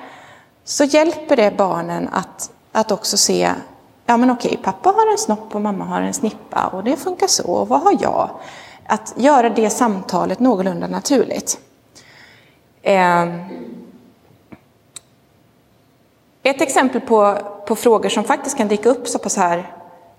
så 0.63 0.84
hjälper 0.84 1.36
det 1.36 1.58
barnen 1.58 2.10
att, 2.12 2.51
att 2.72 2.91
också 2.91 3.17
se, 3.17 3.51
ja 4.06 4.17
men 4.17 4.32
okej, 4.32 4.60
pappa 4.63 4.89
har 4.89 5.12
en 5.12 5.17
snopp 5.17 5.56
och 5.56 5.62
mamma 5.62 5.86
har 5.86 6.01
en 6.01 6.13
snippa 6.13 6.67
och 6.67 6.84
det 6.84 6.96
funkar 6.96 7.27
så, 7.27 7.51
och 7.51 7.67
vad 7.67 7.82
har 7.82 7.98
jag? 8.01 8.29
Att 8.86 9.13
göra 9.17 9.50
det 9.50 9.70
samtalet 9.70 10.39
någorlunda 10.39 10.88
naturligt. 10.88 11.60
Ehm. 12.82 13.44
Ett 16.44 16.62
exempel 16.62 17.01
på, 17.01 17.38
på 17.67 17.75
frågor 17.75 18.10
som 18.10 18.24
faktiskt 18.24 18.58
kan 18.58 18.67
dyka 18.67 18.89
upp 18.89 19.08
så 19.08 19.20
pass 19.20 19.38
här 19.38 19.76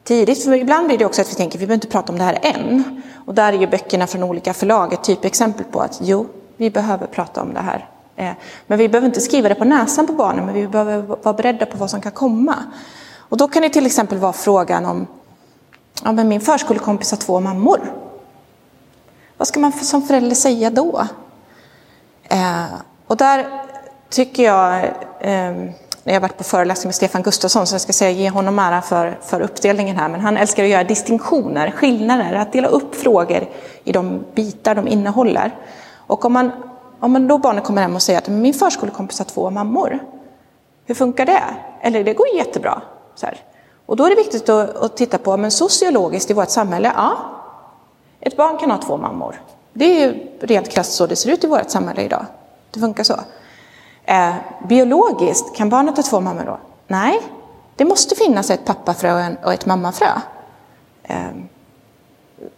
tidigt, 0.08 0.44
för 0.44 0.52
ibland 0.52 0.86
blir 0.86 0.98
det 0.98 1.04
också 1.04 1.22
att 1.22 1.30
vi 1.30 1.34
tänker 1.34 1.58
vi 1.58 1.66
behöver 1.66 1.74
inte 1.74 1.86
prata 1.86 2.12
om 2.12 2.18
det 2.18 2.24
här 2.24 2.38
än. 2.42 3.02
Och 3.26 3.34
där 3.34 3.52
är 3.52 3.58
ju 3.58 3.66
böckerna 3.66 4.06
från 4.06 4.22
olika 4.22 4.54
förlag 4.54 4.92
ett 4.92 5.04
typexempel 5.04 5.64
på 5.64 5.80
att 5.80 5.98
jo, 6.02 6.26
vi 6.56 6.70
behöver 6.70 7.06
prata 7.06 7.42
om 7.42 7.54
det 7.54 7.60
här. 7.60 7.88
Eh, 8.16 8.32
men 8.66 8.78
vi 8.78 8.88
behöver 8.88 9.06
inte 9.06 9.20
skriva 9.20 9.48
det 9.48 9.54
på 9.54 9.64
näsan 9.64 10.06
på 10.06 10.12
barnen, 10.12 10.44
men 10.44 10.54
vi 10.54 10.68
behöver 10.68 11.02
vara 11.02 11.32
beredda 11.32 11.66
på 11.66 11.78
vad 11.78 11.90
som 11.90 12.00
kan 12.00 12.12
komma. 12.12 12.54
Och 13.16 13.36
då 13.36 13.48
kan 13.48 13.62
det 13.62 13.70
till 13.70 13.86
exempel 13.86 14.18
vara 14.18 14.32
frågan 14.32 14.86
om, 14.86 15.06
ja 16.04 16.12
men 16.12 16.28
min 16.28 16.40
förskolekompis 16.40 17.10
har 17.10 17.18
två 17.18 17.40
mammor. 17.40 17.80
Vad 19.36 19.48
ska 19.48 19.60
man 19.60 19.72
som 19.72 20.02
förälder 20.02 20.36
säga 20.36 20.70
då? 20.70 21.06
Eh, 22.22 22.64
och 23.06 23.16
där 23.16 23.46
tycker 24.10 24.42
jag, 24.42 24.84
eh, 25.20 25.70
när 26.08 26.14
jag 26.14 26.20
varit 26.20 26.36
på 26.36 26.44
föreläsning 26.44 26.88
med 26.88 26.94
Stefan 26.94 27.22
Gustafsson, 27.22 27.66
så 27.66 27.74
jag 27.74 27.80
ska 27.80 27.92
säga 27.92 28.10
ge 28.10 28.30
honom 28.30 28.58
ära 28.58 28.82
för, 28.82 29.18
för 29.22 29.40
uppdelningen 29.40 29.96
här, 29.96 30.08
men 30.08 30.20
han 30.20 30.36
älskar 30.36 30.64
att 30.64 30.68
göra 30.68 30.84
distinktioner, 30.84 31.70
skillnader, 31.70 32.34
att 32.34 32.52
dela 32.52 32.68
upp 32.68 32.94
frågor 32.94 33.48
i 33.84 33.92
de 33.92 34.24
bitar 34.34 34.74
de 34.74 34.88
innehåller. 34.88 35.54
Och 35.96 36.24
om, 36.24 36.32
man, 36.32 36.50
om 37.00 37.12
man 37.12 37.28
då 37.28 37.38
barnet 37.38 37.64
kommer 37.64 37.82
hem 37.82 37.94
och 37.94 38.02
säger 38.02 38.18
att 38.18 38.28
min 38.28 38.54
förskolekompis 38.54 39.18
har 39.18 39.24
två 39.24 39.50
mammor, 39.50 39.98
hur 40.86 40.94
funkar 40.94 41.26
det? 41.26 41.42
Eller 41.80 42.04
det 42.04 42.14
går 42.14 42.26
jättebra. 42.36 42.82
Så 43.14 43.26
här. 43.26 43.36
Och 43.86 43.96
då 43.96 44.04
är 44.04 44.10
det 44.10 44.16
viktigt 44.16 44.48
att, 44.48 44.76
att 44.76 44.96
titta 44.96 45.18
på, 45.18 45.36
men 45.36 45.50
sociologiskt 45.50 46.30
i 46.30 46.34
vårt 46.34 46.50
samhälle, 46.50 46.92
ja, 46.96 47.18
ett 48.20 48.36
barn 48.36 48.58
kan 48.58 48.70
ha 48.70 48.78
två 48.78 48.96
mammor. 48.96 49.40
Det 49.72 49.84
är 49.84 50.06
ju 50.06 50.26
rent 50.40 50.68
krasst 50.68 50.92
så 50.92 51.06
det 51.06 51.16
ser 51.16 51.30
ut 51.30 51.44
i 51.44 51.46
vårt 51.46 51.70
samhälle 51.70 52.02
idag. 52.02 52.26
Det 52.70 52.80
funkar 52.80 53.04
så. 53.04 53.14
Eh, 54.08 54.34
biologiskt, 54.68 55.56
kan 55.56 55.68
barnet 55.68 55.96
ha 55.96 56.02
två 56.02 56.20
mammor 56.20 56.44
då? 56.44 56.58
Nej, 56.86 57.20
det 57.76 57.84
måste 57.84 58.14
finnas 58.14 58.50
ett 58.50 58.64
pappafrö 58.64 59.34
och 59.44 59.52
ett 59.52 59.66
mammafrö. 59.66 60.10
Eh, 61.02 61.26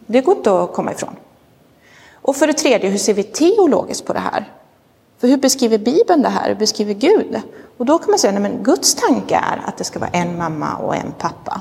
det 0.07 0.21
går 0.21 0.37
inte 0.37 0.63
att 0.63 0.73
komma 0.73 0.93
ifrån. 0.93 1.17
Och 2.15 2.37
för 2.37 2.47
det 2.47 2.53
tredje, 2.53 2.91
hur 2.91 2.99
ser 2.99 3.15
vi 3.15 3.23
teologiskt 3.23 4.07
på 4.07 4.13
det 4.13 4.21
här? 4.21 4.53
För 5.19 5.29
hur 5.29 5.37
beskriver 5.37 5.79
Bibeln 5.79 6.23
det 6.23 6.29
här? 6.29 6.49
Hur 6.49 6.55
beskriver 6.55 6.95
Gud? 6.95 7.41
Och 7.79 7.87
då 7.87 7.99
kan 7.99 8.11
man 8.11 8.19
säga 8.19 8.47
att 8.47 8.53
Guds 8.53 8.95
tanke 8.95 9.35
är 9.35 9.63
att 9.67 9.77
det 9.77 9.85
ska 9.85 9.99
vara 9.99 10.11
en 10.11 10.39
mamma 10.39 10.77
och 10.77 10.97
en 10.97 11.13
pappa. 11.19 11.61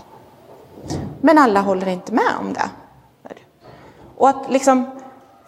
Men 1.22 1.38
alla 1.38 1.62
håller 1.62 1.88
inte 1.88 2.14
med 2.14 2.34
om 2.40 2.54
det. 2.54 2.70
Och 4.18 4.30
att 4.30 4.52
liksom, 4.52 4.99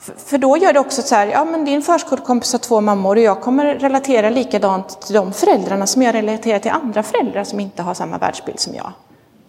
för 0.01 0.38
då 0.38 0.58
gör 0.58 0.74
det 0.74 0.79
också 0.79 1.01
så 1.01 1.15
här, 1.15 1.27
ja 1.27 1.46
men 1.46 1.65
din 1.65 1.81
förskolekompis 1.81 2.51
har 2.51 2.60
två 2.60 2.81
mammor 2.81 3.15
och 3.15 3.22
jag 3.22 3.41
kommer 3.41 3.65
relatera 3.65 4.29
likadant 4.29 5.01
till 5.01 5.15
de 5.15 5.34
föräldrarna 5.34 5.88
som 5.88 6.01
jag 6.01 6.15
relaterar 6.15 6.60
till 6.60 6.72
andra 6.72 7.03
föräldrar 7.03 7.43
som 7.43 7.60
inte 7.60 7.84
har 7.84 7.93
samma 7.93 8.17
världsbild 8.17 8.60
som 8.60 8.75
jag. 8.75 8.91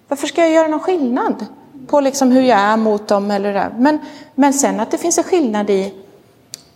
Varför 0.08 0.26
ska 0.26 0.40
jag 0.40 0.50
göra 0.50 0.68
någon 0.68 0.80
skillnad 0.80 1.46
på 1.86 2.00
liksom 2.00 2.32
hur 2.32 2.42
jag 2.42 2.58
är 2.58 2.76
mot 2.76 3.08
dem? 3.08 3.30
Eller 3.30 3.54
det? 3.54 3.70
Men, 3.78 3.98
men 4.34 4.52
sen 4.52 4.80
att 4.80 4.90
det 4.90 4.98
finns 4.98 5.18
en 5.18 5.24
skillnad 5.24 5.70
i 5.70 5.94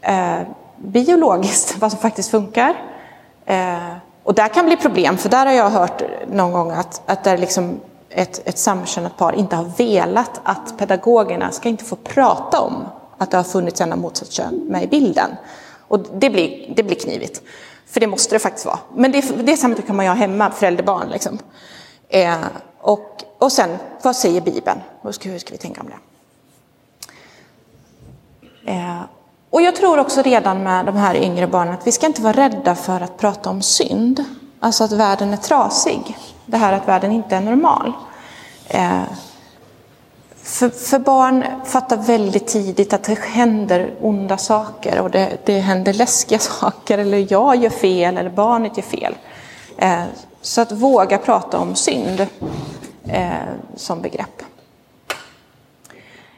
eh, 0.00 0.40
biologiskt, 0.76 1.76
vad 1.80 1.90
som 1.90 2.00
faktiskt 2.00 2.30
funkar. 2.30 2.75
Eh, 3.47 3.97
och 4.23 4.35
där 4.35 4.49
kan 4.49 4.66
bli 4.66 4.76
problem, 4.76 5.16
för 5.16 5.28
där 5.28 5.47
har 5.47 5.52
jag 5.52 5.71
hört 5.71 6.02
någon 6.33 6.52
gång 6.52 6.71
att, 6.71 7.02
att 7.06 7.25
där 7.25 7.38
liksom 7.38 7.80
ett, 8.11 8.49
ett 8.49 8.59
samkönat 8.59 9.16
par 9.16 9.33
inte 9.33 9.56
har 9.56 9.64
velat 9.78 10.40
att 10.42 10.78
pedagogerna 10.78 11.50
ska 11.50 11.68
inte 11.68 11.85
få 11.85 11.97
prata 11.97 12.61
om 12.61 12.85
att 13.18 13.30
det 13.30 13.37
har 13.37 13.44
funnits 13.44 13.80
en 13.80 13.92
av 13.92 13.99
motsatt 13.99 14.32
kön 14.32 14.54
med 14.68 14.82
i 14.82 14.87
bilden. 14.87 15.30
Och 15.88 16.00
det 16.00 16.30
blir, 16.30 16.73
det 16.76 16.82
blir 16.82 16.96
knivigt. 16.96 17.42
För 17.87 18.00
det 18.00 18.06
måste 18.06 18.35
det 18.35 18.38
faktiskt 18.38 18.66
vara. 18.66 18.78
Men 18.94 19.12
det, 19.12 19.20
det 19.20 19.56
samtalet 19.56 19.87
kan 19.87 19.96
man 19.96 20.04
ju 20.04 20.11
ha 20.11 20.16
hemma, 20.16 20.50
förälder-barn. 20.50 21.08
Liksom. 21.08 21.38
Eh, 22.08 22.37
och, 22.78 23.23
och 23.38 23.52
sen, 23.52 23.76
vad 24.02 24.16
säger 24.16 24.40
Bibeln? 24.40 24.80
Hur 25.02 25.12
ska, 25.12 25.28
hur 25.28 25.38
ska 25.38 25.52
vi 25.52 25.58
tänka 25.58 25.80
om 25.80 25.88
det? 25.88 25.99
Eh, 28.73 29.00
och 29.50 29.62
jag 29.62 29.76
tror 29.76 29.99
också 29.99 30.23
redan 30.23 30.62
med 30.62 30.87
de 30.87 30.96
här 30.96 31.14
yngre 31.14 31.46
barnen 31.46 31.75
att 31.75 31.87
vi 31.87 31.92
ska 31.92 32.06
inte 32.06 32.23
vara 32.23 32.32
rädda 32.32 32.75
för 32.75 33.00
att 33.00 33.18
prata 33.18 33.50
om 33.50 33.62
synd. 33.62 34.25
Alltså 34.61 34.85
att 34.85 34.92
världen 34.92 35.32
är 35.32 35.37
trasig. 35.37 36.16
Det 36.46 36.56
här 36.56 36.73
att 36.73 36.88
världen 36.88 37.12
inte 37.12 37.37
är 37.37 37.40
normal. 37.40 37.92
Eh, 38.68 39.02
för, 40.46 40.68
för, 40.68 40.98
barn 40.98 41.44
fattar 41.64 41.96
väldigt 41.96 42.46
tidigt 42.46 42.92
att 42.92 43.04
det 43.04 43.18
händer 43.18 43.94
onda 44.00 44.38
saker 44.38 45.00
och 45.00 45.10
det, 45.10 45.38
det 45.44 45.58
händer 45.58 45.92
läskiga 45.92 46.38
saker 46.60 46.98
eller 46.98 47.32
jag 47.32 47.56
gör 47.56 47.70
fel 47.70 48.16
eller 48.16 48.30
barnet 48.30 48.76
gör 48.76 48.84
fel. 48.84 49.14
Eh, 49.76 50.02
så 50.40 50.60
att 50.60 50.72
våga 50.72 51.18
prata 51.18 51.58
om 51.58 51.74
synd 51.74 52.26
eh, 53.08 53.30
som 53.76 54.02
begrepp. 54.02 54.42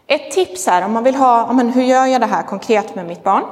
Ett 0.06 0.30
tips 0.30 0.66
här 0.66 0.84
om 0.84 0.92
man 0.92 1.04
vill 1.04 1.14
ha, 1.14 1.52
men 1.52 1.72
hur 1.72 1.82
gör 1.82 2.06
jag 2.06 2.20
det 2.20 2.26
här 2.26 2.42
konkret 2.42 2.94
med 2.94 3.06
mitt 3.06 3.22
barn? 3.22 3.44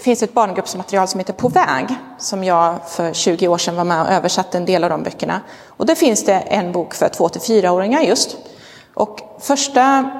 Det 0.00 0.04
finns 0.04 0.22
ett 0.22 0.34
barngruppsmaterial 0.34 1.08
som 1.08 1.20
heter 1.20 1.32
På 1.32 1.48
väg, 1.48 1.86
som 2.18 2.44
jag 2.44 2.74
för 2.88 3.12
20 3.12 3.48
år 3.48 3.58
sedan 3.58 3.76
var 3.76 3.84
med 3.84 4.02
och 4.02 4.12
översatte 4.12 4.58
en 4.58 4.64
del 4.64 4.84
av 4.84 4.90
de 4.90 5.02
böckerna. 5.02 5.40
Och 5.66 5.86
där 5.86 5.94
finns 5.94 6.24
det 6.24 6.34
en 6.34 6.72
bok 6.72 6.94
för 6.94 7.08
2-4-åringar 7.08 8.00
just. 8.00 8.36
Och 8.94 9.20
första 9.40 10.10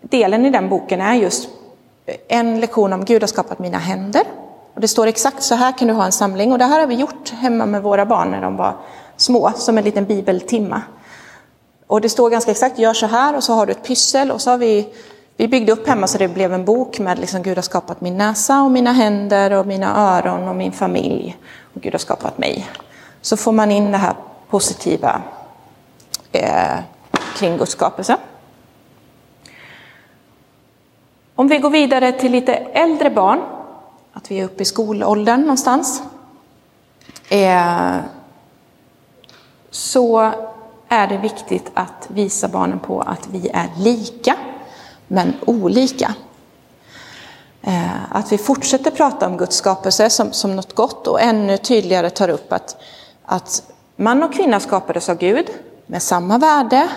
delen 0.00 0.46
i 0.46 0.50
den 0.50 0.68
boken 0.68 1.00
är 1.00 1.14
just 1.14 1.48
en 2.28 2.60
lektion 2.60 2.92
om 2.92 3.04
Gud 3.04 3.22
har 3.22 3.26
skapat 3.26 3.58
mina 3.58 3.78
händer. 3.78 4.22
Och 4.74 4.80
det 4.80 4.88
står 4.88 5.06
exakt 5.06 5.42
så 5.42 5.54
här 5.54 5.78
kan 5.78 5.88
du 5.88 5.94
ha 5.94 6.04
en 6.04 6.12
samling. 6.12 6.52
Och 6.52 6.58
det 6.58 6.64
här 6.64 6.80
har 6.80 6.86
vi 6.86 6.94
gjort 6.94 7.30
hemma 7.30 7.66
med 7.66 7.82
våra 7.82 8.06
barn 8.06 8.30
när 8.30 8.42
de 8.42 8.56
var 8.56 8.76
små, 9.16 9.52
som 9.56 9.78
en 9.78 9.84
liten 9.84 10.04
bibeltimma. 10.04 10.82
Och 11.86 12.00
det 12.00 12.08
står 12.08 12.30
ganska 12.30 12.50
exakt, 12.50 12.78
gör 12.78 12.94
så 12.94 13.06
här 13.06 13.36
och 13.36 13.44
så 13.44 13.52
har 13.52 13.66
du 13.66 13.72
ett 13.72 13.84
pyssel 13.84 14.30
och 14.30 14.40
så 14.40 14.50
har 14.50 14.58
vi 14.58 14.94
vi 15.42 15.48
byggde 15.48 15.72
upp 15.72 15.86
hemma 15.86 16.06
så 16.06 16.18
det 16.18 16.28
blev 16.28 16.52
en 16.52 16.64
bok 16.64 16.98
med 16.98 17.18
liksom 17.18 17.42
Gud 17.42 17.58
har 17.58 17.62
skapat 17.62 18.00
min 18.00 18.18
näsa 18.18 18.62
och 18.62 18.70
mina 18.70 18.92
händer 18.92 19.52
och 19.52 19.66
mina 19.66 20.16
öron 20.16 20.48
och 20.48 20.56
min 20.56 20.72
familj. 20.72 21.36
Och 21.74 21.82
Gud 21.82 21.94
har 21.94 21.98
skapat 21.98 22.38
mig. 22.38 22.68
Så 23.20 23.36
får 23.36 23.52
man 23.52 23.70
in 23.70 23.92
det 23.92 23.98
här 23.98 24.14
positiva 24.50 25.22
eh, 26.32 26.78
kring 27.36 27.56
Guds 27.56 27.72
skapelse. 27.72 28.16
Om 31.34 31.48
vi 31.48 31.58
går 31.58 31.70
vidare 31.70 32.12
till 32.12 32.32
lite 32.32 32.54
äldre 32.54 33.10
barn, 33.10 33.40
att 34.12 34.30
vi 34.30 34.40
är 34.40 34.44
uppe 34.44 34.62
i 34.62 34.66
skolåldern 34.66 35.40
någonstans, 35.40 36.02
eh, 37.28 37.96
så 39.70 40.32
är 40.88 41.06
det 41.06 41.18
viktigt 41.18 41.70
att 41.74 42.08
visa 42.08 42.48
barnen 42.48 42.78
på 42.78 43.00
att 43.00 43.28
vi 43.32 43.48
är 43.48 43.68
lika 43.78 44.36
men 45.12 45.34
olika. 45.46 46.14
Eh, 47.62 48.12
att 48.12 48.32
vi 48.32 48.38
fortsätter 48.38 48.90
prata 48.90 49.26
om 49.26 49.36
Guds 49.36 49.56
skapelse 49.56 50.10
som, 50.10 50.32
som 50.32 50.56
något 50.56 50.74
gott 50.74 51.06
och 51.06 51.20
ännu 51.20 51.56
tydligare 51.56 52.10
tar 52.10 52.28
upp 52.28 52.52
att, 52.52 52.76
att 53.24 53.62
man 53.96 54.22
och 54.22 54.34
kvinna 54.34 54.60
skapades 54.60 55.08
av 55.08 55.16
Gud 55.16 55.46
med 55.86 56.02
samma 56.02 56.38
värde, 56.38 56.88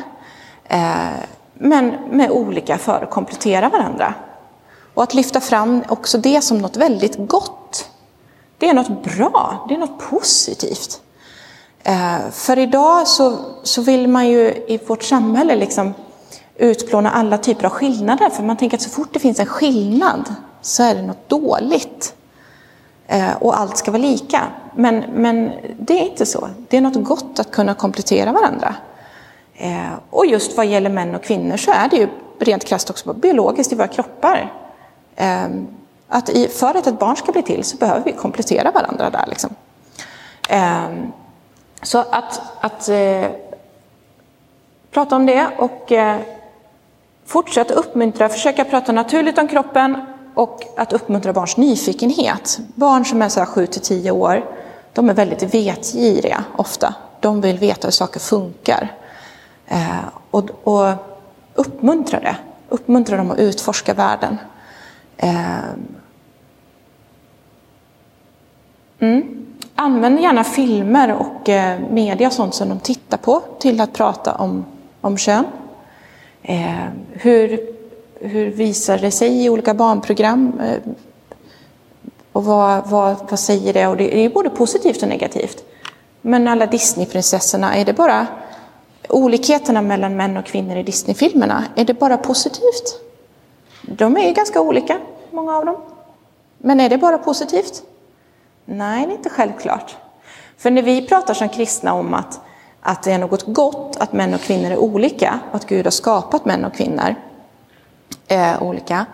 eh, 0.63 1.07
men 1.53 1.95
med 2.11 2.31
olika 2.31 2.77
för 2.77 3.03
att 3.03 3.09
komplettera 3.09 3.69
varandra. 3.69 4.13
Och 4.93 5.03
att 5.03 5.13
lyfta 5.13 5.41
fram 5.41 5.83
också 5.87 6.17
det 6.17 6.41
som 6.41 6.57
något 6.57 6.77
väldigt 6.77 7.17
gott. 7.17 7.89
Det 8.57 8.69
är 8.69 8.73
något 8.73 9.03
bra, 9.03 9.65
det 9.69 9.75
är 9.75 9.79
något 9.79 10.09
positivt. 10.09 11.01
Eh, 11.83 12.29
för 12.31 12.59
idag 12.59 13.07
så, 13.07 13.37
så 13.63 13.81
vill 13.81 14.07
man 14.07 14.27
ju 14.27 14.65
i 14.67 14.79
vårt 14.87 15.03
samhälle 15.03 15.55
liksom 15.55 15.93
utplåna 16.55 17.11
alla 17.11 17.37
typer 17.37 17.65
av 17.65 17.71
skillnader. 17.71 18.29
För 18.29 18.43
man 18.43 18.57
tänker 18.57 18.77
att 18.77 18.83
så 18.83 18.89
fort 18.89 19.09
det 19.13 19.19
finns 19.19 19.39
en 19.39 19.45
skillnad 19.45 20.35
så 20.61 20.83
är 20.83 20.95
det 20.95 21.01
något 21.01 21.29
dåligt. 21.29 22.15
Eh, 23.07 23.35
och 23.39 23.59
allt 23.59 23.77
ska 23.77 23.91
vara 23.91 24.01
lika. 24.01 24.41
Men, 24.75 25.03
men 25.13 25.51
det 25.79 25.93
är 25.93 26.03
inte 26.03 26.25
så. 26.25 26.49
Det 26.69 26.77
är 26.77 26.81
något 26.81 27.03
gott 27.03 27.39
att 27.39 27.51
kunna 27.51 27.73
komplettera 27.73 28.31
varandra. 28.31 28.75
Eh, 29.53 29.93
och 30.09 30.25
just 30.25 30.57
vad 30.57 30.65
gäller 30.65 30.89
män 30.89 31.15
och 31.15 31.23
kvinnor 31.23 31.57
så 31.57 31.71
är 31.71 31.89
det 31.89 31.97
ju 31.97 32.07
rent 32.39 32.65
krasst 32.65 32.89
också 32.89 33.13
biologiskt 33.13 33.71
i 33.71 33.75
våra 33.75 33.87
kroppar. 33.87 34.53
Eh, 35.15 35.47
att 36.07 36.29
i, 36.29 36.47
för 36.47 36.77
att 36.77 36.87
ett 36.87 36.99
barn 36.99 37.15
ska 37.15 37.31
bli 37.31 37.41
till 37.41 37.63
så 37.63 37.77
behöver 37.77 38.03
vi 38.03 38.11
komplettera 38.11 38.71
varandra 38.71 39.09
där. 39.09 39.25
Liksom. 39.27 39.55
Eh, 40.49 40.89
så 41.81 41.97
att, 41.97 42.41
att 42.59 42.89
eh, 42.89 43.25
prata 44.91 45.15
om 45.15 45.25
det 45.25 45.47
och 45.57 45.91
eh, 45.91 46.19
Fortsätt 47.25 47.71
uppmuntra, 47.71 48.29
försöka 48.29 48.65
prata 48.65 48.91
naturligt 48.91 49.37
om 49.37 49.47
kroppen 49.47 49.97
och 50.33 50.63
att 50.77 50.93
uppmuntra 50.93 51.33
barns 51.33 51.57
nyfikenhet. 51.57 52.59
Barn 52.75 53.05
som 53.05 53.21
är 53.21 53.29
så 53.29 53.45
7 53.45 53.67
10 53.67 54.11
år, 54.11 54.45
de 54.93 55.09
är 55.09 55.13
väldigt 55.13 55.53
vetgiriga 55.53 56.43
ofta. 56.57 56.95
De 57.19 57.41
vill 57.41 57.57
veta 57.57 57.87
hur 57.87 57.91
saker 57.91 58.19
funkar. 58.19 58.93
Eh, 59.67 60.05
och, 60.31 60.49
och 60.63 60.93
uppmuntra 61.53 62.19
det. 62.19 62.37
Uppmuntra 62.69 63.17
dem 63.17 63.31
att 63.31 63.39
utforska 63.39 63.93
världen. 63.93 64.37
Eh, 65.17 65.59
mm. 68.99 69.45
Använd 69.75 70.19
gärna 70.19 70.43
filmer 70.43 71.13
och 71.13 71.49
eh, 71.49 71.79
media, 71.89 72.29
sånt 72.29 72.53
som 72.53 72.69
de 72.69 72.79
tittar 72.79 73.17
på, 73.17 73.41
till 73.59 73.81
att 73.81 73.93
prata 73.93 74.35
om, 74.35 74.65
om 75.01 75.17
kön. 75.17 75.45
Eh, 76.47 76.87
hur, 77.11 77.59
hur 78.19 78.49
visar 78.49 78.97
det 78.97 79.11
sig 79.11 79.45
i 79.45 79.49
olika 79.49 79.73
barnprogram? 79.73 80.59
Eh, 80.59 80.91
och 82.31 82.45
vad, 82.45 82.89
vad, 82.89 83.15
vad 83.29 83.39
säger 83.39 83.73
det? 83.73 83.87
Och 83.87 83.97
det 83.97 84.25
är 84.25 84.29
både 84.29 84.49
positivt 84.49 85.01
och 85.01 85.09
negativt. 85.09 85.63
Men 86.21 86.47
alla 86.47 86.65
Disneyprinsessorna, 86.65 87.75
är 87.75 87.85
det 87.85 87.93
bara 87.93 88.27
olikheterna 89.09 89.81
mellan 89.81 90.15
män 90.15 90.37
och 90.37 90.45
kvinnor 90.45 90.77
i 90.77 90.83
Disneyfilmerna, 90.83 91.63
är 91.75 91.85
det 91.85 91.93
bara 91.93 92.17
positivt? 92.17 93.01
De 93.81 94.17
är 94.17 94.27
ju 94.27 94.33
ganska 94.33 94.61
olika, 94.61 94.99
många 95.31 95.57
av 95.57 95.65
dem. 95.65 95.75
Men 96.57 96.79
är 96.79 96.89
det 96.89 96.97
bara 96.97 97.17
positivt? 97.17 97.83
Nej, 98.65 99.05
det 99.05 99.11
är 99.11 99.15
inte 99.17 99.29
självklart. 99.29 99.95
För 100.57 100.71
när 100.71 100.81
vi 100.81 101.07
pratar 101.07 101.33
som 101.33 101.49
kristna 101.49 101.93
om 101.93 102.13
att 102.13 102.39
att 102.87 103.03
det 103.03 103.11
är 103.11 103.17
något 103.17 103.43
gott 103.45 103.97
att 103.99 104.13
män 104.13 104.33
och 104.33 104.41
kvinnor 104.41 104.71
är 104.71 104.77
olika 104.77 105.39
och 105.49 105.55
att 105.55 105.67
Gud 105.67 105.85
har 105.85 105.91
skapat 105.91 106.45
män 106.45 106.65
och 106.65 106.73
kvinnor 106.73 107.15
eh, 108.27 108.63
olika, 108.63 109.05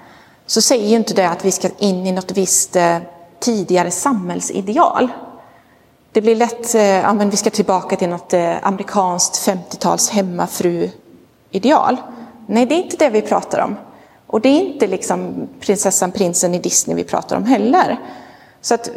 så 0.46 0.62
säger 0.62 0.88
ju 0.88 0.96
inte 0.96 1.14
det 1.14 1.30
att 1.30 1.46
vi 1.46 1.52
ska 1.52 1.70
in 1.78 2.08
i 2.08 2.12
något 2.12 2.32
visst 2.32 2.76
eh, 2.76 2.98
tidigare 3.40 3.92
samhällsideal. 3.92 5.08
Det 6.12 6.22
blir 6.22 6.36
lätt, 6.36 6.76
eh, 6.76 6.82
ja, 6.82 7.14
men 7.14 7.30
vi 7.30 7.38
ska 7.38 7.50
tillbaka 7.50 7.96
till 7.96 8.10
något 8.10 8.34
eh, 8.34 8.68
amerikanskt 8.68 9.48
50-tals 9.48 10.10
hemmafru-ideal. 10.10 11.98
Nej, 12.48 12.66
det 12.66 12.76
är 12.76 12.84
inte 12.84 12.98
det 12.98 13.10
vi 13.10 13.22
pratar 13.22 13.60
om. 13.60 13.76
Och 14.28 14.42
det 14.42 14.50
är 14.50 14.62
inte 14.62 14.88
liksom 14.88 15.48
prinsessan, 15.60 16.12
prinsen 16.12 16.54
i 16.56 16.60
Disney 16.60 16.96
vi 16.96 17.04
pratar 17.04 17.38
om 17.38 17.46
heller. 17.46 18.00
Så 18.62 18.74
att 18.74 18.90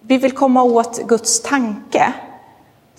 vi 0.00 0.16
vill 0.16 0.32
komma 0.32 0.62
åt 0.62 1.02
Guds 1.02 1.42
tanke 1.42 2.12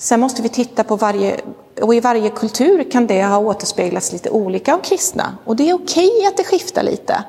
Sen 0.02 0.20
måste 0.20 0.42
vi 0.42 0.50
titta 0.50 0.84
på 0.84 0.96
varje, 0.96 1.40
och 1.82 1.96
i 1.96 2.00
varje 2.00 2.30
kultur 2.30 2.92
kan 2.92 3.08
det 3.08 3.24
ha 3.24 3.38
återspeglats 3.38 4.12
lite 4.12 4.30
olika 4.30 4.74
av 4.74 4.80
kristna. 4.80 5.38
Och 5.46 5.56
det 5.56 5.70
är 5.70 5.74
okej 5.74 6.26
att 6.28 6.38
det 6.38 6.44
skiftar 6.44 6.84
lite. 6.84 7.24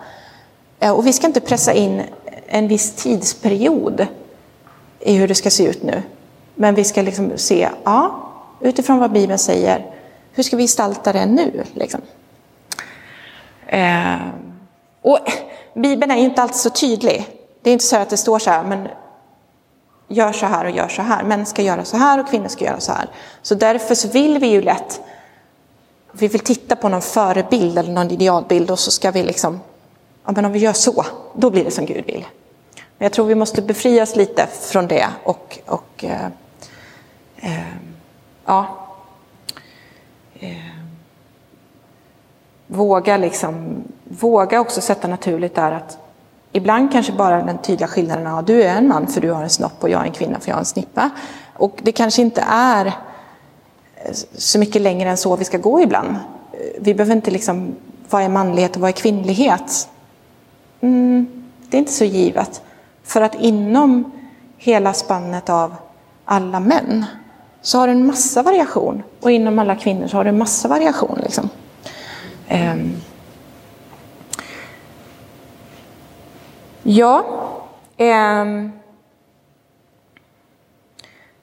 Eh, 0.81 0.91
och 0.91 1.07
vi 1.07 1.13
ska 1.13 1.27
inte 1.27 1.41
pressa 1.41 1.73
in 1.73 2.03
en 2.47 2.69
viss 2.69 2.93
tidsperiod 2.93 4.07
i 5.01 5.15
hur 5.15 5.29
det 5.29 5.35
ska 5.35 5.51
se 5.51 5.65
ut 5.65 5.83
nu. 5.83 6.03
Men 6.55 6.75
vi 6.75 6.85
ska 6.85 7.03
liksom 7.03 7.33
se, 7.37 7.69
ja, 7.85 8.31
utifrån 8.61 8.99
vad 8.99 9.13
Bibeln 9.13 9.39
säger, 9.39 9.95
hur 10.33 10.43
ska 10.43 10.57
vi 10.57 10.63
gestalta 10.63 11.13
det 11.13 11.27
nu? 11.27 11.65
Liksom? 11.73 12.01
Eh, 13.67 14.17
och 15.03 15.19
Bibeln 15.75 16.11
är 16.11 16.17
ju 16.17 16.25
inte 16.25 16.43
alltid 16.43 16.61
så 16.61 16.71
tydlig. 16.71 17.29
Det 17.63 17.71
är 17.71 17.73
inte 17.73 17.85
så 17.85 17.97
att 17.97 18.11
det 18.11 18.17
står 18.17 18.39
så 18.39 18.51
här, 18.51 18.65
men 18.65 18.89
gör 20.13 20.33
så 20.33 20.47
här 20.47 20.65
och 20.65 20.71
gör 20.71 20.89
så 20.89 21.03
här. 21.03 21.23
Män 21.23 21.47
ska 21.47 21.63
göra 21.63 21.85
så 21.85 21.97
här 21.97 22.21
och 22.21 22.29
kvinnor 22.29 22.49
ska 22.49 22.65
göra 22.65 22.81
så 22.81 22.93
här. 22.93 23.09
Så 23.43 23.55
därför 23.55 23.95
så 23.95 24.09
vill 24.09 24.39
vi 24.39 24.47
ju 24.47 24.63
lätt, 24.63 25.01
vi 26.13 26.29
vill 26.29 26.41
titta 26.41 26.77
på 26.77 26.89
någon 26.89 27.03
förebild 27.03 27.79
eller 27.79 27.93
någon 27.93 28.11
idealbild 28.11 28.71
och 28.71 28.79
så 28.79 28.91
ska 28.91 29.11
vi 29.11 29.23
liksom, 29.23 29.61
ja 30.25 30.33
men 30.33 30.45
om 30.45 30.53
vi 30.53 30.59
gör 30.59 30.73
så, 30.73 31.07
då 31.35 31.51
blir 31.51 31.65
det 31.65 31.71
som 31.71 31.87
Gud 31.87 32.05
vill. 32.07 32.27
Men 32.75 33.05
jag 33.05 33.13
tror 33.13 33.27
vi 33.27 33.35
måste 33.35 33.63
befrias 33.63 34.17
lite 34.17 34.47
från 34.47 34.87
det 34.87 35.09
och, 35.25 35.59
och 35.67 36.05
eh, 36.05 36.27
eh, 37.37 37.75
ja, 38.45 38.87
eh, 40.41 40.57
våga 42.67 43.17
liksom, 43.17 43.85
våga 44.05 44.61
också 44.61 44.81
sätta 44.81 45.09
naturligt 45.09 45.55
där 45.55 45.73
att 45.73 45.99
Ibland 46.53 46.93
kanske 46.93 47.13
bara 47.13 47.43
den 47.43 47.59
tydliga 47.59 47.89
skillnaden 47.89 48.27
att 48.27 48.47
du 48.47 48.63
är 48.63 48.77
en 48.77 48.89
man 48.89 49.07
för 49.07 49.21
du 49.21 49.31
har 49.31 49.43
en 49.43 49.51
snopp 49.51 49.83
och 49.83 49.89
jag 49.89 50.01
är 50.01 50.05
en 50.05 50.13
kvinna 50.13 50.41
för 50.41 50.49
jag 50.49 50.55
har 50.55 50.61
en 50.61 50.65
snippa. 50.65 51.11
Och 51.55 51.81
det 51.83 51.93
kanske 51.93 52.23
inte 52.23 52.45
är 52.49 52.87
eh, 52.87 54.13
så 54.33 54.59
mycket 54.59 54.83
längre 54.83 55.11
än 55.11 55.17
så 55.17 55.37
vi 55.37 55.45
ska 55.45 55.59
gå 55.59 55.81
ibland. 55.81 56.11
Eh, 56.11 56.59
vi 56.81 56.95
behöver 56.95 57.17
inte 57.17 57.31
liksom, 57.31 57.75
vad 58.11 58.23
är 58.23 58.29
manlighet 58.29 58.75
och 58.77 58.83
vad 58.83 58.89
är 58.89 58.93
kvinnlighet? 58.93 59.89
Mm, 60.81 61.27
det 61.69 61.77
är 61.77 61.79
inte 61.79 61.93
så 61.93 62.05
givet. 62.05 62.63
För 63.03 63.21
att 63.21 63.35
inom 63.35 64.13
hela 64.57 64.93
spannet 64.93 65.51
av 65.51 65.75
alla 66.25 66.61
män 66.61 67.05
så 67.63 67.79
har 67.79 67.87
du 67.87 67.93
en 67.93 68.07
massa 68.07 68.43
variation. 68.43 69.03
Och 69.21 69.31
inom 69.31 69.59
alla 69.59 69.77
kvinnor 69.77 70.07
så 70.07 70.17
har 70.17 70.25
du 70.25 70.31
en 70.31 70.39
massa 70.39 70.69
variation. 70.69 71.19
Liksom. 71.23 71.49
Um. 72.51 72.97
Ja. 76.93 77.25
Ehm. 77.97 78.73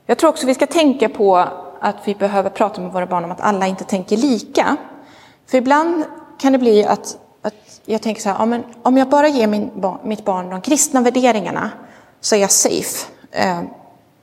Jag 0.05 0.17
tror 0.17 0.29
också 0.29 0.47
vi 0.47 0.53
ska 0.53 0.67
tänka 0.67 1.09
på 1.09 1.37
att 1.79 1.95
vi 2.05 2.15
behöver 2.15 2.49
prata 2.49 2.81
med 2.81 2.91
våra 2.91 3.05
barn 3.05 3.23
om 3.23 3.31
att 3.31 3.41
alla 3.41 3.67
inte 3.67 3.83
tänker 3.83 4.17
lika. 4.17 4.77
För 5.47 5.57
ibland 5.57 6.03
kan 6.39 6.51
det 6.51 6.59
bli 6.59 6.85
att, 6.85 7.17
att 7.41 7.81
jag 7.85 8.01
tänker 8.01 8.21
så 8.21 8.29
här, 8.29 8.35
ja, 8.39 8.45
men 8.45 8.63
om 8.81 8.97
jag 8.97 9.09
bara 9.09 9.27
ger 9.27 9.47
min, 9.47 9.71
mitt 10.03 10.25
barn 10.25 10.49
de 10.49 10.61
kristna 10.61 11.01
värderingarna 11.01 11.71
så 12.21 12.35
är 12.35 12.39
jag 12.39 12.51
safe. 12.51 13.07
Ehm. 13.31 13.67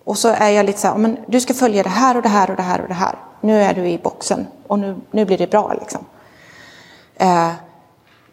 och 0.04 0.18
så 0.18 0.28
är 0.28 0.50
jag 0.50 0.66
lite 0.66 0.78
så 0.78 0.88
här, 0.88 0.96
men 0.96 1.18
du 1.26 1.40
ska 1.40 1.54
följa 1.54 1.82
det 1.82 1.88
här 1.88 2.16
och 2.16 2.22
det 2.22 2.28
här 2.28 2.50
och 2.50 2.56
det 2.56 2.62
här 2.62 2.80
och 2.80 2.88
det 2.88 2.94
här. 2.94 3.14
Nu 3.40 3.62
är 3.62 3.74
du 3.74 3.88
i 3.88 3.98
boxen 3.98 4.46
och 4.66 4.78
nu, 4.78 4.96
nu 5.10 5.24
blir 5.24 5.38
det 5.38 5.50
bra 5.50 5.72
liksom. 5.80 6.04
Ehm. 7.16 7.52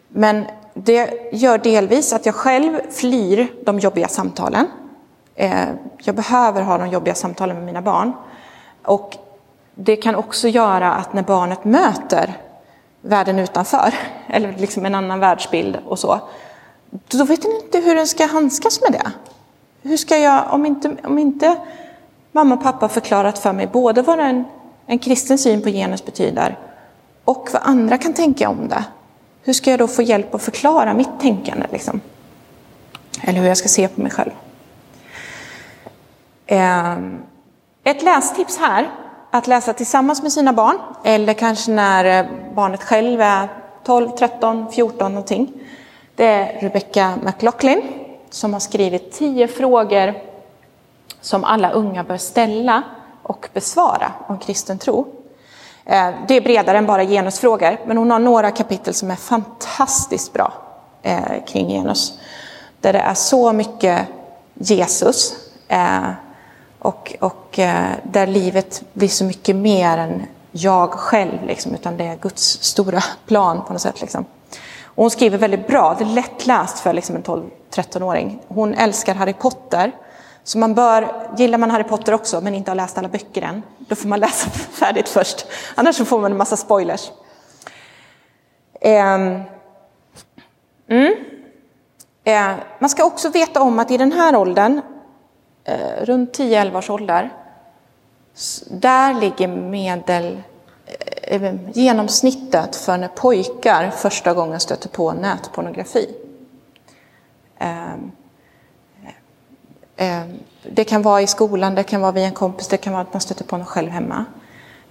men 0.08 0.44
det 0.74 1.32
gör 1.32 1.58
delvis 1.58 2.12
att 2.12 2.26
jag 2.26 2.34
själv 2.34 2.80
flyr 2.90 3.52
de 3.64 3.78
jobbiga 3.78 4.08
samtalen. 4.08 4.66
Eh, 5.34 5.68
jag 5.98 6.14
behöver 6.14 6.62
ha 6.62 6.78
de 6.78 6.88
jobbiga 6.88 7.14
samtalen 7.14 7.56
med 7.56 7.64
mina 7.64 7.82
barn. 7.82 8.12
Och 8.82 9.16
det 9.74 9.96
kan 9.96 10.14
också 10.14 10.48
göra 10.48 10.92
att 10.92 11.12
när 11.12 11.22
barnet 11.22 11.64
möter 11.64 12.36
världen 13.00 13.38
utanför, 13.38 13.94
eller 14.26 14.52
liksom 14.52 14.86
en 14.86 14.94
annan 14.94 15.20
världsbild 15.20 15.78
och 15.86 15.98
så, 15.98 16.20
då 16.90 17.24
vet 17.24 17.42
den 17.42 17.52
inte 17.64 17.78
hur 17.80 17.94
den 17.94 18.06
ska 18.06 18.26
handskas 18.26 18.80
med 18.80 18.92
det. 18.92 19.10
Hur 19.88 19.96
ska 19.96 20.16
jag, 20.16 20.44
om 20.50 20.66
inte, 20.66 20.96
om 21.04 21.18
inte 21.18 21.56
mamma 22.32 22.54
och 22.54 22.62
pappa 22.62 22.88
förklarat 22.88 23.38
för 23.38 23.52
mig 23.52 23.66
både 23.66 24.02
vad 24.02 24.20
en, 24.20 24.44
en 24.86 24.98
kristen 24.98 25.38
syn 25.38 25.62
på 25.62 25.68
genus 25.68 26.04
betyder 26.04 26.58
och 27.24 27.48
vad 27.52 27.62
andra 27.64 27.98
kan 27.98 28.12
tänka 28.12 28.48
om 28.48 28.68
det, 28.68 28.84
hur 29.44 29.52
ska 29.52 29.70
jag 29.70 29.78
då 29.78 29.88
få 29.88 30.02
hjälp 30.02 30.34
att 30.34 30.42
förklara 30.42 30.94
mitt 30.94 31.20
tänkande? 31.20 31.66
Liksom? 31.72 32.00
Eller 33.22 33.40
hur 33.40 33.48
jag 33.48 33.56
ska 33.56 33.68
se 33.68 33.88
på 33.88 34.00
mig 34.00 34.10
själv. 34.10 34.30
Ehm, 36.46 37.22
ett 37.84 38.02
lästips 38.02 38.58
här, 38.58 38.90
att 39.30 39.46
läsa 39.46 39.72
tillsammans 39.72 40.22
med 40.22 40.32
sina 40.32 40.52
barn, 40.52 40.78
eller 41.04 41.34
kanske 41.34 41.70
när 41.70 42.04
eh, 42.04 42.26
barnet 42.54 42.82
själv 42.82 43.20
är 43.20 43.48
12, 43.84 44.10
13, 44.10 44.72
14 44.72 45.12
någonting. 45.12 45.52
Det 46.14 46.26
är 46.26 46.60
Rebecca 46.60 47.14
McLaughlin 47.22 47.82
som 48.30 48.52
har 48.52 48.60
skrivit 48.60 49.12
tio 49.12 49.48
frågor 49.48 50.14
som 51.20 51.44
alla 51.44 51.70
unga 51.70 52.04
bör 52.04 52.16
ställa 52.16 52.82
och 53.22 53.48
besvara 53.52 54.12
om 54.26 54.38
kristen 54.38 54.78
tro. 54.78 55.23
Eh, 55.86 56.10
det 56.28 56.36
är 56.36 56.40
bredare 56.40 56.78
än 56.78 56.86
bara 56.86 57.04
genusfrågor, 57.04 57.80
men 57.86 57.96
hon 57.96 58.10
har 58.10 58.18
några 58.18 58.50
kapitel 58.50 58.94
som 58.94 59.10
är 59.10 59.16
fantastiskt 59.16 60.32
bra 60.32 60.52
eh, 61.02 61.44
kring 61.46 61.68
genus. 61.68 62.18
Där 62.80 62.92
det 62.92 62.98
är 62.98 63.14
så 63.14 63.52
mycket 63.52 64.06
Jesus 64.54 65.34
eh, 65.68 66.10
och, 66.78 67.14
och 67.20 67.50
där 68.02 68.26
livet 68.26 68.82
blir 68.92 69.08
så 69.08 69.24
mycket 69.24 69.56
mer 69.56 69.98
än 69.98 70.22
jag 70.52 70.90
själv, 70.90 71.46
liksom, 71.46 71.74
utan 71.74 71.96
det 71.96 72.04
är 72.04 72.16
Guds 72.16 72.62
stora 72.62 73.04
plan 73.26 73.62
på 73.66 73.72
något 73.72 73.82
sätt. 73.82 74.00
Liksom. 74.00 74.24
Och 74.84 75.02
hon 75.02 75.10
skriver 75.10 75.38
väldigt 75.38 75.66
bra, 75.66 75.94
det 75.98 76.04
är 76.04 76.08
lättläst 76.08 76.78
för 76.78 76.92
liksom 76.92 77.16
en 77.16 77.22
12-13-åring. 77.22 78.40
Hon 78.48 78.74
älskar 78.74 79.14
Harry 79.14 79.32
Potter. 79.32 79.92
Så 80.44 80.58
man 80.58 80.74
bör, 80.74 81.30
gillar 81.36 81.58
man 81.58 81.70
Harry 81.70 81.84
Potter 81.84 82.12
också 82.12 82.40
men 82.40 82.54
inte 82.54 82.70
har 82.70 82.76
läst 82.76 82.98
alla 82.98 83.08
böcker 83.08 83.42
än, 83.42 83.62
då 83.78 83.94
får 83.94 84.08
man 84.08 84.20
läsa 84.20 84.50
färdigt 84.50 85.08
först. 85.08 85.46
Annars 85.74 85.96
får 85.96 86.20
man 86.20 86.32
en 86.32 86.38
massa 86.38 86.56
spoilers. 86.56 87.10
Ehm, 88.80 89.40
mm. 90.88 91.14
Ehm, 92.24 92.58
man 92.78 92.90
ska 92.90 93.04
också 93.04 93.28
veta 93.28 93.62
om 93.62 93.78
att 93.78 93.90
i 93.90 93.96
den 93.96 94.12
här 94.12 94.36
åldern, 94.36 94.80
eh, 95.64 96.04
runt 96.04 96.38
10-11 96.38 96.78
års 96.78 96.90
ålder, 96.90 97.32
där 98.70 99.14
ligger 99.14 99.48
medel 99.48 100.42
eh, 101.22 101.42
eh, 101.42 101.54
genomsnittet 101.72 102.76
för 102.76 102.98
när 102.98 103.08
pojkar 103.08 103.90
första 103.90 104.34
gången 104.34 104.60
stöter 104.60 104.88
på 104.88 105.12
nätpornografi. 105.12 106.14
Ehm, 107.58 108.12
Eh, 109.96 110.22
det 110.62 110.84
kan 110.84 111.02
vara 111.02 111.22
i 111.22 111.26
skolan, 111.26 111.74
det 111.74 111.82
kan 111.82 112.00
vara 112.00 112.12
via 112.12 112.26
en 112.26 112.32
kompis, 112.32 112.68
det 112.68 112.76
kan 112.76 112.92
vara 112.92 113.02
att 113.02 113.12
man 113.12 113.20
stöter 113.20 113.44
på 113.44 113.56
något 113.56 113.68
själv 113.68 113.90
hemma. 113.90 114.24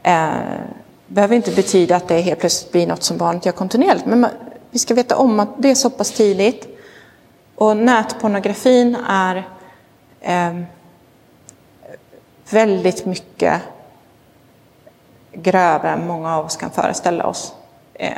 Det 0.01 1.15
behöver 1.15 1.35
inte 1.35 1.51
betyda 1.51 1.95
att 1.95 2.07
det 2.07 2.21
helt 2.21 2.39
plötsligt 2.39 2.71
blir 2.71 2.87
något 2.87 3.03
som 3.03 3.17
barnet 3.17 3.45
gör 3.45 3.53
kontinuerligt, 3.53 4.05
men 4.05 4.27
vi 4.71 4.79
ska 4.79 4.93
veta 4.93 5.17
om 5.17 5.39
att 5.39 5.49
det 5.57 5.69
är 5.69 5.75
så 5.75 5.89
pass 5.89 6.11
tidigt. 6.11 6.67
Och 7.55 7.77
nätpornografin 7.77 8.95
är 9.07 9.47
ehm, 10.21 10.65
väldigt 12.49 13.05
mycket 13.05 13.61
grövre 15.33 15.89
än 15.89 16.07
många 16.07 16.35
av 16.35 16.45
oss 16.45 16.57
kan 16.57 16.71
föreställa 16.71 17.25
oss. 17.25 17.53
Eh, 17.93 18.13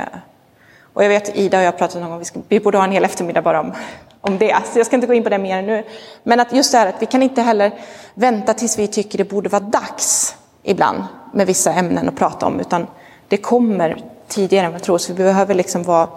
och 0.96 1.04
jag 1.04 1.10
vet 1.10 1.38
Ida 1.38 1.58
och 1.58 1.64
jag 1.64 1.78
pratat 1.78 2.02
någon 2.02 2.10
gång, 2.10 2.20
vi, 2.20 2.26
ska, 2.26 2.40
vi 2.48 2.60
borde 2.60 2.78
ha 2.78 2.86
en 2.86 2.92
hel 2.92 3.06
eftermiddag 3.06 3.42
bara 3.42 3.60
om, 3.60 3.74
om 4.22 4.38
det, 4.38 4.56
så 4.74 4.80
jag 4.80 4.86
ska 4.86 4.96
inte 4.96 5.08
gå 5.08 5.14
in 5.14 5.24
på 5.24 5.30
det 5.30 5.38
mer 5.38 5.62
nu. 5.62 5.84
Men 6.24 6.40
att 6.40 6.54
just 6.54 6.72
det 6.72 6.78
här 6.78 6.88
att 6.88 7.02
vi 7.02 7.06
kan 7.06 7.24
inte 7.24 7.42
heller 7.42 7.72
vänta 8.14 8.54
tills 8.54 8.80
vi 8.80 8.88
tycker 8.88 9.18
det 9.18 9.24
borde 9.24 9.50
vara 9.50 9.64
dags 9.64 10.36
ibland 10.64 11.04
med 11.34 11.48
vissa 11.48 11.74
ämnen 11.74 12.10
att 12.10 12.16
prata 12.16 12.46
om, 12.46 12.60
utan 12.60 12.88
det 13.28 13.38
kommer 13.38 14.04
tidigare 14.28 14.66
än 14.66 14.74
vi 14.74 14.80
tror, 14.80 14.98
så 14.98 15.14
vi 15.14 15.24
behöver 15.24 15.54
liksom 15.54 15.84
vara 15.84 16.08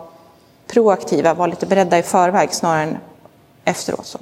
proaktiva, 0.66 1.34
vara 1.34 1.46
lite 1.46 1.66
beredda 1.66 1.98
i 1.98 2.02
förväg 2.02 2.54
snarare 2.54 2.82
än 2.82 2.98
efteråt. 3.64 4.06
Så. 4.06 4.18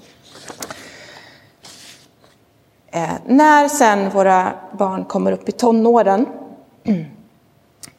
Eh, 2.90 3.11
när 3.27 3.69
sen 3.69 4.11
våra 4.11 4.53
barn 4.73 5.05
kommer 5.05 5.33
upp 5.33 5.49
i 5.49 5.53
tonåren 5.53 6.27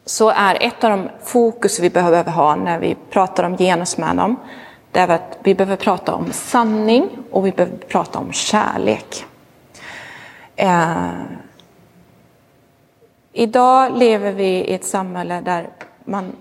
så 0.04 0.28
är 0.30 0.62
ett 0.62 0.84
av 0.84 0.90
de 0.90 1.08
fokus 1.24 1.80
vi 1.80 1.90
behöver 1.90 2.32
ha 2.32 2.56
när 2.56 2.78
vi 2.78 2.96
pratar 3.10 3.44
om 3.44 3.56
genus 3.56 3.98
med 3.98 4.16
dem, 4.16 4.36
det 4.92 5.00
är 5.00 5.08
att 5.08 5.38
vi 5.42 5.54
behöver 5.54 5.76
prata 5.76 6.14
om 6.14 6.32
sanning 6.32 7.08
och 7.30 7.46
vi 7.46 7.52
behöver 7.52 7.76
prata 7.76 8.18
om 8.18 8.32
kärlek. 8.32 9.24
Eh, 10.56 11.10
idag 13.32 13.98
lever 13.98 14.32
vi 14.32 14.48
i 14.48 14.74
ett 14.74 14.84
samhälle 14.84 15.40
där 15.40 15.68
man 16.04 16.32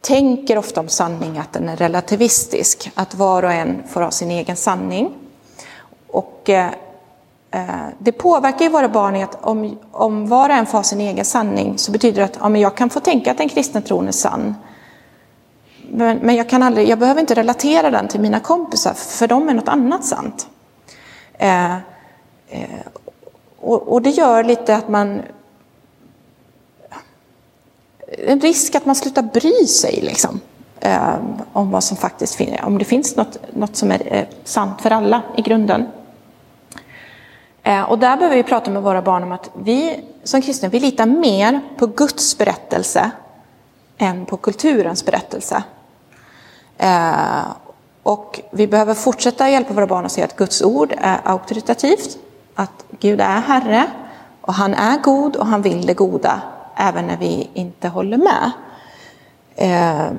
tänker 0.00 0.58
ofta 0.58 0.80
om 0.80 0.88
sanning 0.88 1.38
att 1.38 1.52
den 1.52 1.68
är 1.68 1.76
relativistisk, 1.76 2.90
att 2.94 3.14
var 3.14 3.42
och 3.42 3.52
en 3.52 3.82
får 3.88 4.00
ha 4.00 4.10
sin 4.10 4.30
egen 4.30 4.56
sanning. 4.56 5.14
Och 6.06 6.50
eh, 6.50 6.70
Eh, 7.54 7.86
det 7.98 8.12
påverkar 8.12 8.64
ju 8.64 8.68
våra 8.68 8.88
barn 8.88 9.16
i 9.16 9.22
att 9.22 9.44
om, 9.44 9.78
om 9.92 10.28
var 10.28 10.48
och 10.48 10.54
en 10.54 10.66
får 10.66 10.82
sin 10.82 11.00
egen 11.00 11.24
sanning 11.24 11.78
så 11.78 11.92
betyder 11.92 12.20
det 12.20 12.24
att 12.24 12.38
ja, 12.40 12.48
men 12.48 12.60
jag 12.60 12.76
kan 12.76 12.90
få 12.90 13.00
tänka 13.00 13.30
att 13.30 13.38
den 13.38 13.48
kristna 13.48 13.80
tron 13.80 14.08
är 14.08 14.12
sann. 14.12 14.54
Men, 15.90 16.18
men 16.18 16.34
jag, 16.34 16.48
kan 16.48 16.62
aldrig, 16.62 16.88
jag 16.88 16.98
behöver 16.98 17.20
inte 17.20 17.34
relatera 17.34 17.90
den 17.90 18.08
till 18.08 18.20
mina 18.20 18.40
kompisar, 18.40 18.94
för 18.94 19.28
de 19.28 19.48
är 19.48 19.54
något 19.54 19.68
annat 19.68 20.04
sant. 20.04 20.48
Eh, 21.32 21.74
eh, 22.48 22.80
och, 23.60 23.82
och, 23.82 24.02
det 24.02 24.10
gör 24.10 24.44
lite 24.44 24.76
att 24.76 24.88
man... 24.88 25.22
En 28.26 28.40
risk 28.40 28.74
att 28.74 28.86
man 28.86 28.94
slutar 28.94 29.22
bry 29.22 29.66
sig 29.66 30.00
liksom, 30.02 30.40
eh, 30.80 31.14
om 31.52 31.70
vad 31.70 31.84
som 31.84 31.96
faktiskt 31.96 32.34
finns, 32.34 32.60
om 32.62 32.78
det 32.78 32.84
finns 32.84 33.16
något, 33.16 33.38
något 33.52 33.76
som 33.76 33.90
är 33.90 34.14
eh, 34.14 34.24
sant 34.44 34.80
för 34.80 34.90
alla 34.90 35.22
i 35.36 35.42
grunden. 35.42 35.86
Eh, 37.66 37.82
och 37.82 37.98
där 37.98 38.16
behöver 38.16 38.36
vi 38.36 38.42
prata 38.42 38.70
med 38.70 38.82
våra 38.82 39.02
barn 39.02 39.22
om 39.22 39.32
att 39.32 39.50
vi 39.54 40.04
som 40.24 40.42
kristna, 40.42 40.68
vi 40.68 40.80
litar 40.80 41.06
mer 41.06 41.60
på 41.76 41.86
Guds 41.86 42.38
berättelse 42.38 43.10
än 43.98 44.26
på 44.26 44.36
kulturens 44.36 45.04
berättelse. 45.04 45.62
Eh, 46.78 47.44
och 48.02 48.40
vi 48.50 48.66
behöver 48.66 48.94
fortsätta 48.94 49.50
hjälpa 49.50 49.74
våra 49.74 49.86
barn 49.86 50.06
att 50.06 50.12
se 50.12 50.22
att 50.22 50.36
Guds 50.36 50.62
ord 50.62 50.94
är 50.98 51.20
auktoritativt, 51.24 52.18
att 52.54 52.84
Gud 53.00 53.20
är 53.20 53.40
Herre 53.40 53.84
och 54.40 54.54
han 54.54 54.74
är 54.74 54.98
god 55.02 55.36
och 55.36 55.46
han 55.46 55.62
vill 55.62 55.86
det 55.86 55.94
goda 55.94 56.40
även 56.76 57.06
när 57.06 57.16
vi 57.16 57.50
inte 57.54 57.88
håller 57.88 58.16
med. 58.16 58.50
Eh, 59.56 60.12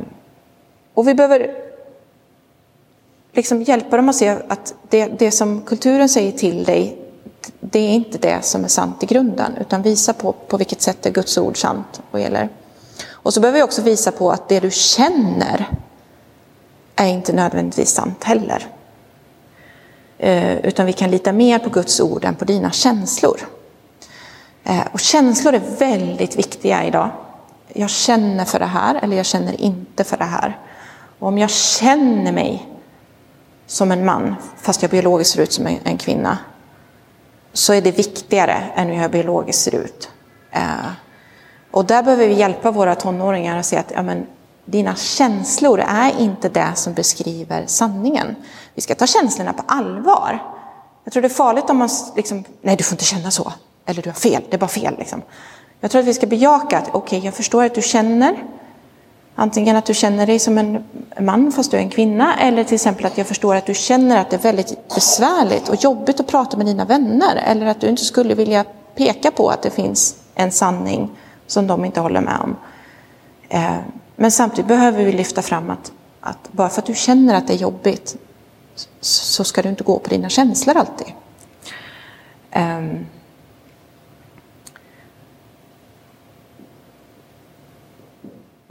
och 0.94 1.08
vi 1.08 1.14
behöver 1.14 1.56
liksom 3.32 3.62
hjälpa 3.62 3.98
dem 3.98 4.10
att 4.10 4.16
se 4.16 4.30
att 4.48 4.74
det, 4.90 5.06
det 5.06 5.32
som 5.32 5.62
kulturen 5.62 6.10
säger 6.10 6.32
till 6.32 6.64
dig 6.64 7.05
det 7.60 7.80
är 7.80 7.90
inte 7.90 8.18
det 8.18 8.46
som 8.46 8.64
är 8.64 8.68
sant 8.68 9.04
i 9.04 9.06
grunden, 9.06 9.58
utan 9.62 9.82
visa 9.82 10.14
på 10.14 10.32
på 10.32 10.58
vilket 10.58 10.82
sätt 10.82 11.06
är 11.06 11.12
Guds 11.12 11.38
ord 11.38 11.58
sant 11.58 12.02
och 12.12 12.20
gäller. 12.20 12.50
Och 13.12 13.34
så 13.34 13.40
behöver 13.40 13.60
vi 13.60 13.64
också 13.64 13.82
visa 13.82 14.12
på 14.12 14.32
att 14.32 14.50
det 14.50 14.60
du 14.60 14.72
känner 14.72 15.70
är 16.96 17.08
inte 17.08 17.34
nödvändigtvis 17.34 17.90
sant 17.90 18.24
heller. 18.24 18.68
Eh, 20.18 20.58
utan 20.58 20.86
vi 20.86 20.94
kan 20.94 21.12
lita 21.12 21.32
mer 21.32 21.60
på 21.60 21.70
Guds 21.70 22.00
ord 22.00 22.26
än 22.26 22.36
på 22.36 22.46
dina 22.46 22.72
känslor. 22.72 23.40
Eh, 24.64 24.88
och 24.92 25.00
känslor 25.00 25.54
är 25.54 25.62
väldigt 25.80 26.36
viktiga 26.36 26.84
idag. 26.84 27.10
Jag 27.74 27.90
känner 27.90 28.46
för 28.46 28.60
det 28.60 28.66
här 28.66 29.00
eller 29.02 29.18
jag 29.18 29.26
känner 29.26 29.62
inte 29.62 30.04
för 30.04 30.18
det 30.18 30.24
här. 30.24 30.60
Och 31.20 31.28
om 31.28 31.38
jag 31.38 31.50
känner 31.50 32.32
mig 32.32 32.70
som 33.68 33.92
en 33.92 34.06
man, 34.06 34.36
fast 34.58 34.82
jag 34.82 34.92
biologiskt 34.92 35.34
ser 35.34 35.42
ut 35.42 35.54
som 35.54 35.68
en 35.84 35.98
kvinna, 35.98 36.38
så 37.56 37.74
är 37.74 37.82
det 37.82 37.92
viktigare 37.92 38.64
än 38.76 38.88
hur 38.88 39.02
jag 39.02 39.12
biologiskt 39.12 39.62
ser 39.62 39.76
ut. 39.76 40.10
Eh, 40.52 40.92
och 41.72 41.86
där 41.86 42.04
behöver 42.04 42.28
vi 42.28 42.34
hjälpa 42.34 42.72
våra 42.72 42.96
tonåringar 42.96 43.58
att 43.58 43.66
se 43.66 43.78
att 43.78 43.92
ja, 43.96 44.02
men, 44.02 44.26
dina 44.66 44.96
känslor 44.96 45.80
är 45.80 46.20
inte 46.20 46.50
det 46.50 46.72
som 46.76 46.94
beskriver 46.94 47.64
sanningen. 47.68 48.36
Vi 48.74 48.82
ska 48.82 48.96
ta 48.96 49.08
känslorna 49.08 49.54
på 49.54 49.64
allvar. 49.68 50.44
Jag 51.04 51.14
tror 51.14 51.22
det 51.22 51.28
är 51.28 51.30
farligt 51.30 51.70
om 51.70 51.78
man 51.78 51.90
liksom, 52.16 52.44
nej 52.62 52.76
du 52.76 52.84
får 52.84 52.94
inte 52.94 53.06
känna 53.06 53.32
så, 53.32 53.54
eller 53.86 54.02
du 54.02 54.10
har 54.10 54.16
fel, 54.16 54.44
det 54.50 54.56
är 54.56 54.60
bara 54.60 54.68
fel. 54.68 54.96
Liksom. 54.98 55.22
Jag 55.80 55.92
tror 55.92 56.02
att 56.02 56.08
vi 56.08 56.14
ska 56.14 56.28
bejaka 56.28 56.78
att, 56.78 56.88
okej, 56.88 56.98
okay, 56.98 57.20
jag 57.20 57.34
förstår 57.34 57.64
att 57.64 57.76
du 57.76 57.82
känner, 57.82 58.44
antingen 59.36 59.76
att 59.76 59.86
du 59.86 59.94
känner 59.94 60.28
dig 60.28 60.40
som 60.40 60.58
en 60.58 60.84
man 61.20 61.52
fast 61.52 61.72
du 61.72 61.78
är 61.78 61.82
en 61.82 61.90
kvinna, 61.90 62.40
eller 62.40 62.64
till 62.64 62.76
exempel 62.76 63.06
att 63.06 63.18
jag 63.18 63.28
förstår 63.28 63.56
att 63.56 63.66
du 63.66 63.74
känner 63.74 64.22
att 64.22 64.30
det 64.30 64.36
är 64.36 64.42
väldigt 64.42 64.96
besvärligt 64.96 65.70
och 65.70 65.76
jobbigt 65.76 66.20
att 66.20 66.28
prata 66.28 66.58
med 66.58 66.66
dina 66.66 66.86
vänner, 66.86 67.36
eller 67.36 67.66
att 67.66 67.82
du 67.82 67.88
inte 67.88 68.06
skulle 68.06 68.36
vilja 68.36 68.66
peka 68.96 69.32
på 69.32 69.50
att 69.50 69.62
det 69.62 69.70
finns 69.70 70.16
en 70.36 70.52
sanning 70.52 71.10
som 71.48 71.68
de 71.68 71.86
inte 71.86 72.00
håller 72.00 72.22
med 72.22 72.40
om. 72.44 72.56
Eh, 73.50 73.76
men 74.16 74.32
samtidigt 74.32 74.68
behöver 74.68 75.06
vi 75.06 75.12
lyfta 75.12 75.42
fram 75.42 75.70
att, 75.70 75.92
att 76.20 76.52
bara 76.52 76.70
för 76.70 76.82
att 76.82 76.86
du 76.86 76.96
känner 76.96 77.36
att 77.36 77.48
det 77.48 77.54
är 77.54 77.58
jobbigt 77.58 78.16
så 79.02 79.44
ska 79.44 79.62
du 79.62 79.70
inte 79.70 79.84
gå 79.84 80.00
på 80.00 80.10
dina 80.10 80.30
känslor 80.30 80.78
alltid. 80.78 81.08
Um, 82.56 83.06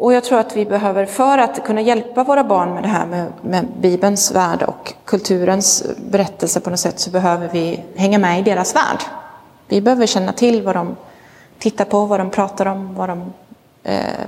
och 0.05 0.12
jag 0.12 0.25
tror 0.25 0.38
att 0.38 0.57
vi 0.57 0.64
behöver, 0.64 1.07
för 1.07 1.38
att 1.38 1.64
kunna 1.64 1.81
hjälpa 1.81 2.25
våra 2.25 2.45
barn 2.45 2.75
med 2.75 2.83
det 2.83 2.88
här 2.88 3.07
med, 3.07 3.33
med 3.43 3.67
Bibelns 3.81 4.33
värld 4.33 4.62
och 4.62 4.95
kulturens 5.05 5.85
berättelse 6.11 6.61
på 6.61 6.71
något 6.71 6.81
sätt, 6.81 7.01
så 7.01 7.11
behöver 7.11 7.49
vi 7.49 7.85
hänga 7.97 8.19
med 8.19 8.40
i 8.40 8.43
deras 8.43 8.77
värld. 8.77 9.03
Vi 9.69 9.81
behöver 9.81 10.07
känna 10.07 10.33
till 10.33 10.62
vad 10.62 10.77
de 10.77 10.97
tittar 11.59 11.85
på, 11.85 12.07
vad 12.07 12.21
de 12.21 12.31
pratar 12.31 12.67
om, 12.67 12.95
vad 12.95 13.09
de 13.09 13.33
eh, 13.83 14.21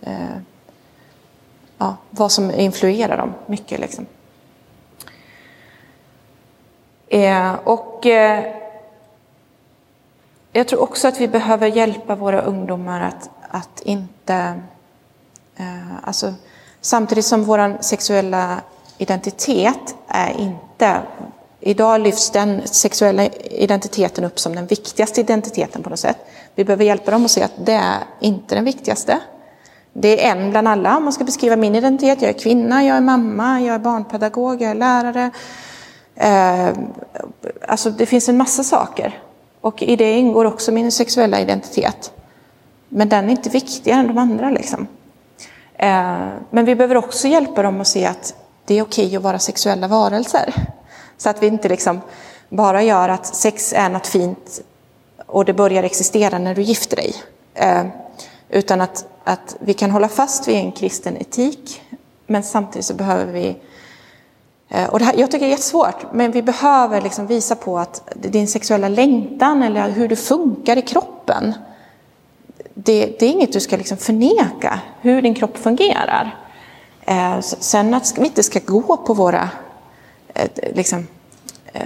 eh, 0.00 0.36
ja, 1.78 1.96
vad 2.10 2.32
som 2.32 2.50
influerar 2.50 3.16
dem 3.16 3.34
mycket. 3.46 3.80
Liksom. 3.80 4.06
Eh, 7.08 7.54
och 7.64 8.06
eh, 8.06 8.63
jag 10.56 10.68
tror 10.68 10.80
också 10.80 11.08
att 11.08 11.20
vi 11.20 11.28
behöver 11.28 11.66
hjälpa 11.66 12.14
våra 12.14 12.42
ungdomar 12.42 13.00
att, 13.00 13.30
att 13.50 13.80
inte... 13.84 14.60
Eh, 15.56 15.94
alltså, 16.02 16.34
samtidigt 16.80 17.24
som 17.24 17.44
vår 17.44 17.82
sexuella 17.82 18.60
identitet 18.98 19.94
är 20.08 20.40
inte... 20.40 20.98
Idag 21.60 22.00
lyfts 22.00 22.30
den 22.30 22.66
sexuella 22.66 23.26
identiteten 23.50 24.24
upp 24.24 24.38
som 24.38 24.54
den 24.54 24.66
viktigaste 24.66 25.20
identiteten 25.20 25.82
på 25.82 25.90
något 25.90 25.98
sätt. 25.98 26.18
Vi 26.54 26.64
behöver 26.64 26.84
hjälpa 26.84 27.10
dem 27.10 27.24
att 27.24 27.30
se 27.30 27.42
att 27.42 27.66
det 27.66 27.72
är 27.72 27.98
inte 28.20 28.54
den 28.54 28.64
viktigaste. 28.64 29.18
Det 29.92 30.24
är 30.26 30.36
en 30.36 30.50
bland 30.50 30.68
alla 30.68 30.96
om 30.96 31.04
man 31.04 31.12
ska 31.12 31.24
beskriva 31.24 31.56
min 31.56 31.74
identitet. 31.74 32.22
Jag 32.22 32.28
är 32.28 32.38
kvinna, 32.38 32.84
jag 32.84 32.96
är 32.96 33.00
mamma, 33.00 33.60
jag 33.60 33.74
är 33.74 33.78
barnpedagog, 33.78 34.62
jag 34.62 34.70
är 34.70 34.74
lärare. 34.74 35.30
Eh, 36.16 36.68
alltså 37.68 37.90
det 37.90 38.06
finns 38.06 38.28
en 38.28 38.36
massa 38.36 38.64
saker. 38.64 39.23
Och 39.64 39.82
i 39.82 39.96
det 39.96 40.12
ingår 40.18 40.44
också 40.44 40.72
min 40.72 40.92
sexuella 40.92 41.40
identitet. 41.40 42.12
Men 42.88 43.08
den 43.08 43.24
är 43.24 43.30
inte 43.30 43.50
viktigare 43.50 44.00
än 44.00 44.06
de 44.06 44.18
andra. 44.18 44.50
Liksom. 44.50 44.86
Eh, 45.74 46.28
men 46.50 46.64
vi 46.64 46.74
behöver 46.74 46.96
också 46.96 47.28
hjälpa 47.28 47.62
dem 47.62 47.80
att 47.80 47.86
se 47.86 48.06
att 48.06 48.34
det 48.64 48.78
är 48.78 48.82
okej 48.82 49.16
att 49.16 49.22
vara 49.22 49.38
sexuella 49.38 49.88
varelser. 49.88 50.54
Så 51.16 51.30
att 51.30 51.42
vi 51.42 51.46
inte 51.46 51.68
liksom 51.68 52.00
bara 52.48 52.82
gör 52.82 53.08
att 53.08 53.26
sex 53.26 53.72
är 53.72 53.88
något 53.88 54.06
fint 54.06 54.60
och 55.26 55.44
det 55.44 55.52
börjar 55.52 55.82
existera 55.82 56.38
när 56.38 56.54
du 56.54 56.62
gifter 56.62 56.96
dig. 56.96 57.14
Eh, 57.54 57.84
utan 58.48 58.80
att, 58.80 59.06
att 59.24 59.56
vi 59.60 59.74
kan 59.74 59.90
hålla 59.90 60.08
fast 60.08 60.48
vid 60.48 60.56
en 60.56 60.72
kristen 60.72 61.16
etik, 61.16 61.82
men 62.26 62.42
samtidigt 62.42 62.86
så 62.86 62.94
behöver 62.94 63.32
vi 63.32 63.56
Eh, 64.74 64.88
och 64.88 64.98
det 64.98 65.04
här, 65.04 65.14
jag 65.16 65.30
tycker 65.30 65.46
det 65.46 65.48
är 65.48 65.50
jättesvårt, 65.50 66.12
men 66.12 66.30
vi 66.30 66.42
behöver 66.42 67.00
liksom 67.00 67.26
visa 67.26 67.56
på 67.56 67.78
att 67.78 68.02
din 68.14 68.48
sexuella 68.48 68.88
längtan 68.88 69.62
eller 69.62 69.90
hur 69.90 70.08
du 70.08 70.16
funkar 70.16 70.76
i 70.76 70.82
kroppen, 70.82 71.54
det, 72.74 73.06
det 73.18 73.26
är 73.26 73.30
inget 73.30 73.52
du 73.52 73.60
ska 73.60 73.76
liksom 73.76 73.96
förneka, 73.96 74.80
hur 75.00 75.22
din 75.22 75.34
kropp 75.34 75.58
fungerar. 75.58 76.36
Eh, 77.06 77.40
sen 77.40 77.94
att 77.94 78.18
vi 78.18 78.26
inte 78.26 78.42
ska 78.42 78.60
gå 78.66 78.96
på 78.96 79.14
våra 79.14 79.48
eh, 80.34 80.48
liksom, 80.74 81.06
eh, 81.72 81.82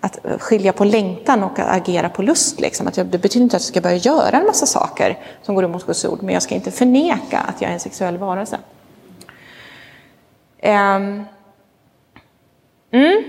att 0.00 0.18
skilja 0.38 0.72
på 0.72 0.84
längtan 0.84 1.44
och 1.44 1.58
att 1.58 1.76
agera 1.76 2.08
på 2.08 2.22
lust. 2.22 2.60
Liksom. 2.60 2.86
Att 2.86 2.94
det 2.94 3.04
betyder 3.04 3.42
inte 3.42 3.56
att 3.56 3.62
jag 3.62 3.68
ska 3.68 3.80
börja 3.80 3.96
göra 3.96 4.36
en 4.36 4.46
massa 4.46 4.66
saker 4.66 5.18
som 5.42 5.54
går 5.54 5.64
emot 5.64 5.86
Guds 5.86 6.04
ord, 6.04 6.22
men 6.22 6.34
jag 6.34 6.42
ska 6.42 6.54
inte 6.54 6.70
förneka 6.70 7.38
att 7.38 7.60
jag 7.60 7.68
är 7.68 7.74
en 7.74 7.80
sexuell 7.80 8.18
varelse. 8.18 8.58
Um. 10.62 11.26
Mm. 12.90 13.24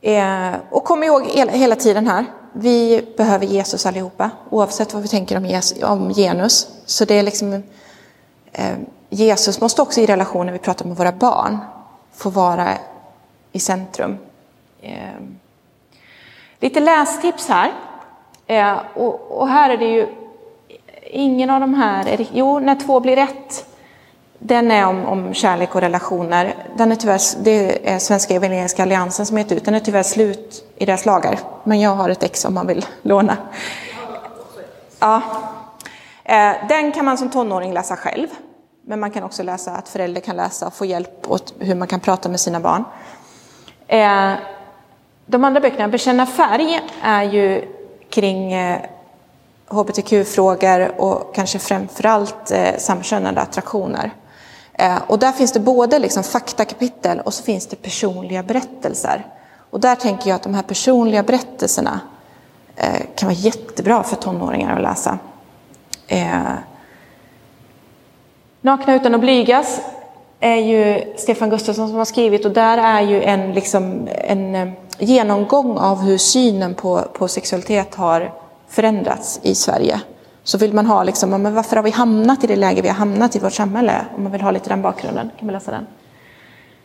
Eh, 0.00 0.60
och 0.70 0.84
kom 0.84 1.02
ihåg 1.02 1.26
hela 1.26 1.76
tiden 1.76 2.06
här, 2.06 2.24
vi 2.52 3.04
behöver 3.16 3.46
Jesus 3.46 3.86
allihopa, 3.86 4.30
oavsett 4.50 4.94
vad 4.94 5.02
vi 5.02 5.08
tänker 5.08 5.36
om, 5.36 5.46
Jesus, 5.46 5.82
om 5.82 6.14
genus. 6.14 6.68
Så 6.86 7.04
det 7.04 7.14
är 7.14 7.22
liksom, 7.22 7.62
eh, 8.52 8.76
Jesus 9.10 9.60
måste 9.60 9.82
också 9.82 10.00
i 10.00 10.06
relationen 10.06 10.52
vi 10.52 10.58
pratar 10.58 10.84
med 10.86 10.96
våra 10.96 11.12
barn 11.12 11.58
få 12.12 12.30
vara 12.30 12.68
i 13.52 13.58
centrum. 13.58 14.18
Eh, 14.80 15.20
lite 16.60 16.80
lästips 16.80 17.48
här. 17.48 17.72
Eh, 18.46 18.78
och, 18.94 19.40
och, 19.40 19.48
här 19.48 19.70
är 19.70 19.76
det 19.76 19.88
ju 19.88 20.06
ingen 21.10 21.50
av 21.50 21.60
de 21.60 21.74
här, 21.74 22.08
är 22.08 22.16
det, 22.16 22.26
jo, 22.32 22.58
när 22.58 22.74
två 22.74 23.00
blir 23.00 23.18
ett, 23.18 23.66
den 24.44 24.70
är 24.70 24.86
om, 24.86 25.04
om 25.06 25.34
kärlek 25.34 25.74
och 25.74 25.80
relationer. 25.80 26.54
Den 26.76 26.92
är 26.92 26.96
tyvärr, 26.96 27.20
det 27.42 27.90
är 27.90 27.98
Svenska 27.98 28.34
Evangeliska 28.34 28.82
Alliansen 28.82 29.26
som 29.26 29.36
heter 29.36 29.56
ut, 29.56 29.64
den 29.64 29.74
är 29.74 29.80
tyvärr 29.80 30.02
slut 30.02 30.64
i 30.76 30.86
deras 30.86 31.06
lagar. 31.06 31.38
Men 31.64 31.80
jag 31.80 31.90
har 31.90 32.10
ett 32.10 32.22
ex 32.22 32.44
om 32.44 32.54
man 32.54 32.66
vill 32.66 32.86
låna. 33.02 33.36
Ja. 34.98 35.22
Eh, 36.24 36.52
den 36.68 36.92
kan 36.92 37.04
man 37.04 37.18
som 37.18 37.30
tonåring 37.30 37.72
läsa 37.72 37.96
själv. 37.96 38.28
Men 38.84 39.00
man 39.00 39.10
kan 39.10 39.22
också 39.22 39.42
läsa 39.42 39.70
att 39.70 39.88
förälder 39.88 40.20
kan 40.20 40.36
läsa 40.36 40.66
och 40.66 40.74
få 40.74 40.84
hjälp 40.84 41.30
åt 41.30 41.54
hur 41.58 41.74
man 41.74 41.88
kan 41.88 42.00
prata 42.00 42.28
med 42.28 42.40
sina 42.40 42.60
barn. 42.60 42.84
Eh, 43.86 44.32
de 45.26 45.44
andra 45.44 45.60
böckerna, 45.60 45.88
Bekänna 45.88 46.26
färg, 46.26 46.80
är 47.02 47.22
ju 47.22 47.64
kring 48.10 48.52
eh, 48.52 48.80
hbtq-frågor 49.68 51.00
och 51.00 51.34
kanske 51.34 51.58
framförallt 51.58 52.52
samkönade 52.78 53.40
attraktioner. 53.40 54.10
Eh, 54.82 55.02
och 55.06 55.18
där 55.18 55.32
finns 55.32 55.52
det 55.52 55.60
både 55.60 55.98
liksom 55.98 56.22
faktakapitel 56.22 57.20
och 57.20 57.34
så 57.34 57.42
finns 57.42 57.66
det 57.66 57.76
personliga 57.76 58.42
berättelser. 58.42 59.26
Och 59.70 59.80
där 59.80 59.94
tänker 59.94 60.28
jag 60.28 60.36
att 60.36 60.42
de 60.42 60.54
här 60.54 60.62
personliga 60.62 61.22
berättelserna 61.22 62.00
eh, 62.76 63.02
kan 63.16 63.28
vara 63.28 63.38
jättebra 63.38 64.02
för 64.02 64.16
tonåringar 64.16 64.76
att 64.76 64.82
läsa. 64.82 65.18
Eh, 66.06 66.52
Nakna 68.60 68.94
utan 68.94 69.14
att 69.14 69.20
blygas 69.20 69.80
är 70.40 70.56
ju 70.56 71.14
Stefan 71.16 71.50
Gustafsson 71.50 71.88
som 71.88 71.96
har 71.96 72.04
skrivit 72.04 72.44
och 72.44 72.52
där 72.52 72.78
är 72.78 73.00
ju 73.00 73.22
en, 73.22 73.52
liksom, 73.52 74.08
en 74.10 74.54
eh, 74.54 74.68
genomgång 74.98 75.78
av 75.78 76.00
hur 76.00 76.18
synen 76.18 76.74
på, 76.74 77.00
på 77.12 77.28
sexualitet 77.28 77.94
har 77.94 78.32
förändrats 78.68 79.40
i 79.42 79.54
Sverige. 79.54 80.00
Så 80.44 80.58
vill 80.58 80.72
man 80.72 80.86
ha, 80.86 81.04
liksom, 81.04 81.30
men 81.30 81.54
varför 81.54 81.76
har 81.76 81.82
vi 81.82 81.90
hamnat 81.90 82.44
i 82.44 82.46
det 82.46 82.56
läge 82.56 82.82
vi 82.82 82.88
har 82.88 82.94
hamnat 82.94 83.36
i 83.36 83.38
vårt 83.38 83.52
samhälle? 83.52 84.06
Om 84.16 84.22
man 84.22 84.32
vill 84.32 84.40
ha 84.40 84.50
lite 84.50 84.68
den 84.68 84.82
bakgrunden, 84.82 85.30
kan 85.38 85.46
man 85.46 85.52
läsa 85.52 85.70
den. 85.70 85.86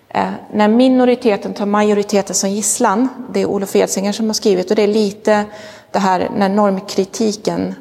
Eh, 0.09 0.31
när 0.53 0.67
minoriteten 0.67 1.53
tar 1.53 1.65
majoriteten 1.65 2.35
som 2.35 2.49
gisslan, 2.49 3.09
det 3.33 3.41
är 3.41 3.45
Olof 3.45 3.75
Edsinger 3.75 4.11
som 4.11 4.25
har 4.25 4.33
skrivit, 4.33 4.69
och 4.69 4.75
det 4.75 4.81
är 4.81 4.87
lite 4.87 5.45
det 5.91 5.99
här 5.99 6.29
när 6.35 6.49
normkritiken 6.49 7.75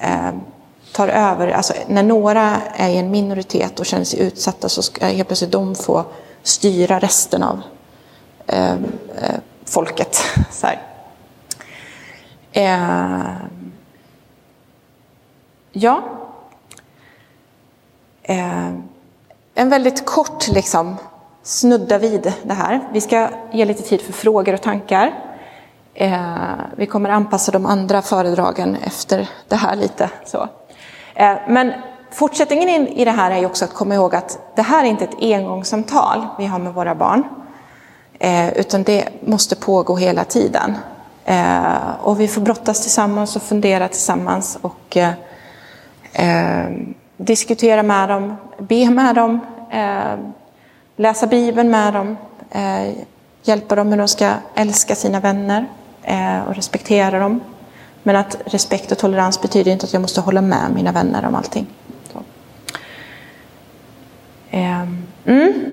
eh, 0.00 0.30
tar 0.92 1.08
över, 1.08 1.48
alltså 1.48 1.74
när 1.88 2.02
några 2.02 2.56
är 2.76 2.88
i 2.88 2.96
en 2.96 3.10
minoritet 3.10 3.80
och 3.80 3.86
känner 3.86 4.04
sig 4.04 4.20
utsatta 4.20 4.68
så 4.68 4.82
ska 4.82 5.06
helt 5.06 5.28
plötsligt 5.28 5.52
de 5.52 5.74
få 5.74 6.04
styra 6.42 6.98
resten 6.98 7.42
av 7.42 7.60
eh, 8.46 8.72
eh 8.72 8.76
folket. 9.64 10.16
Så 10.50 10.66
här. 10.66 10.82
Eh, 12.52 13.36
ja. 15.76 16.02
Eh, 18.22 18.68
en 19.54 19.68
väldigt 19.68 20.06
kort 20.06 20.48
liksom, 20.48 20.96
snudda 21.42 21.98
vid 21.98 22.32
det 22.42 22.54
här. 22.54 22.88
Vi 22.92 23.00
ska 23.00 23.28
ge 23.52 23.64
lite 23.64 23.82
tid 23.82 24.00
för 24.00 24.12
frågor 24.12 24.54
och 24.54 24.62
tankar. 24.62 25.14
Eh, 25.94 26.52
vi 26.76 26.86
kommer 26.86 27.10
anpassa 27.10 27.52
de 27.52 27.66
andra 27.66 28.02
föredragen 28.02 28.76
efter 28.76 29.28
det 29.48 29.56
här 29.56 29.76
lite. 29.76 30.10
Så. 30.26 30.48
Eh, 31.14 31.36
men 31.48 31.72
fortsättningen 32.10 32.68
in 32.68 32.88
i 32.88 33.04
det 33.04 33.10
här 33.10 33.30
är 33.30 33.38
ju 33.38 33.46
också 33.46 33.64
att 33.64 33.74
komma 33.74 33.94
ihåg 33.94 34.14
att 34.14 34.38
det 34.54 34.62
här 34.62 34.84
är 34.84 34.88
inte 34.88 35.04
ett 35.04 35.16
engångssamtal 35.20 36.26
vi 36.38 36.46
har 36.46 36.58
med 36.58 36.74
våra 36.74 36.94
barn. 36.94 37.24
Eh, 38.18 38.48
utan 38.58 38.82
det 38.82 39.08
måste 39.20 39.56
pågå 39.56 39.96
hela 39.96 40.24
tiden. 40.24 40.76
Eh, 41.24 41.90
och 42.02 42.20
vi 42.20 42.28
får 42.28 42.40
brottas 42.40 42.82
tillsammans 42.82 43.36
och 43.36 43.42
fundera 43.42 43.88
tillsammans 43.88 44.58
och 44.62 44.96
eh, 44.96 45.10
eh, 46.16 46.66
diskutera 47.16 47.82
med 47.82 48.08
dem, 48.08 48.36
be 48.58 48.90
med 48.90 49.14
dem, 49.14 49.40
eh, 49.70 50.18
läsa 50.96 51.26
Bibeln 51.26 51.70
med 51.70 51.94
dem, 51.94 52.16
eh, 52.50 52.94
hjälpa 53.42 53.74
dem 53.74 53.88
hur 53.88 53.98
de 53.98 54.08
ska 54.08 54.32
älska 54.54 54.94
sina 54.94 55.20
vänner 55.20 55.66
eh, 56.02 56.42
och 56.48 56.54
respektera 56.54 57.18
dem. 57.18 57.40
Men 58.02 58.16
att 58.16 58.36
respekt 58.44 58.92
och 58.92 58.98
tolerans 58.98 59.42
betyder 59.42 59.72
inte 59.72 59.86
att 59.86 59.92
jag 59.92 60.02
måste 60.02 60.20
hålla 60.20 60.40
med 60.40 60.70
mina 60.74 60.92
vänner 60.92 61.26
om 61.26 61.34
allting. 61.34 61.66
Eh, 64.50 64.82
mm. 65.24 65.64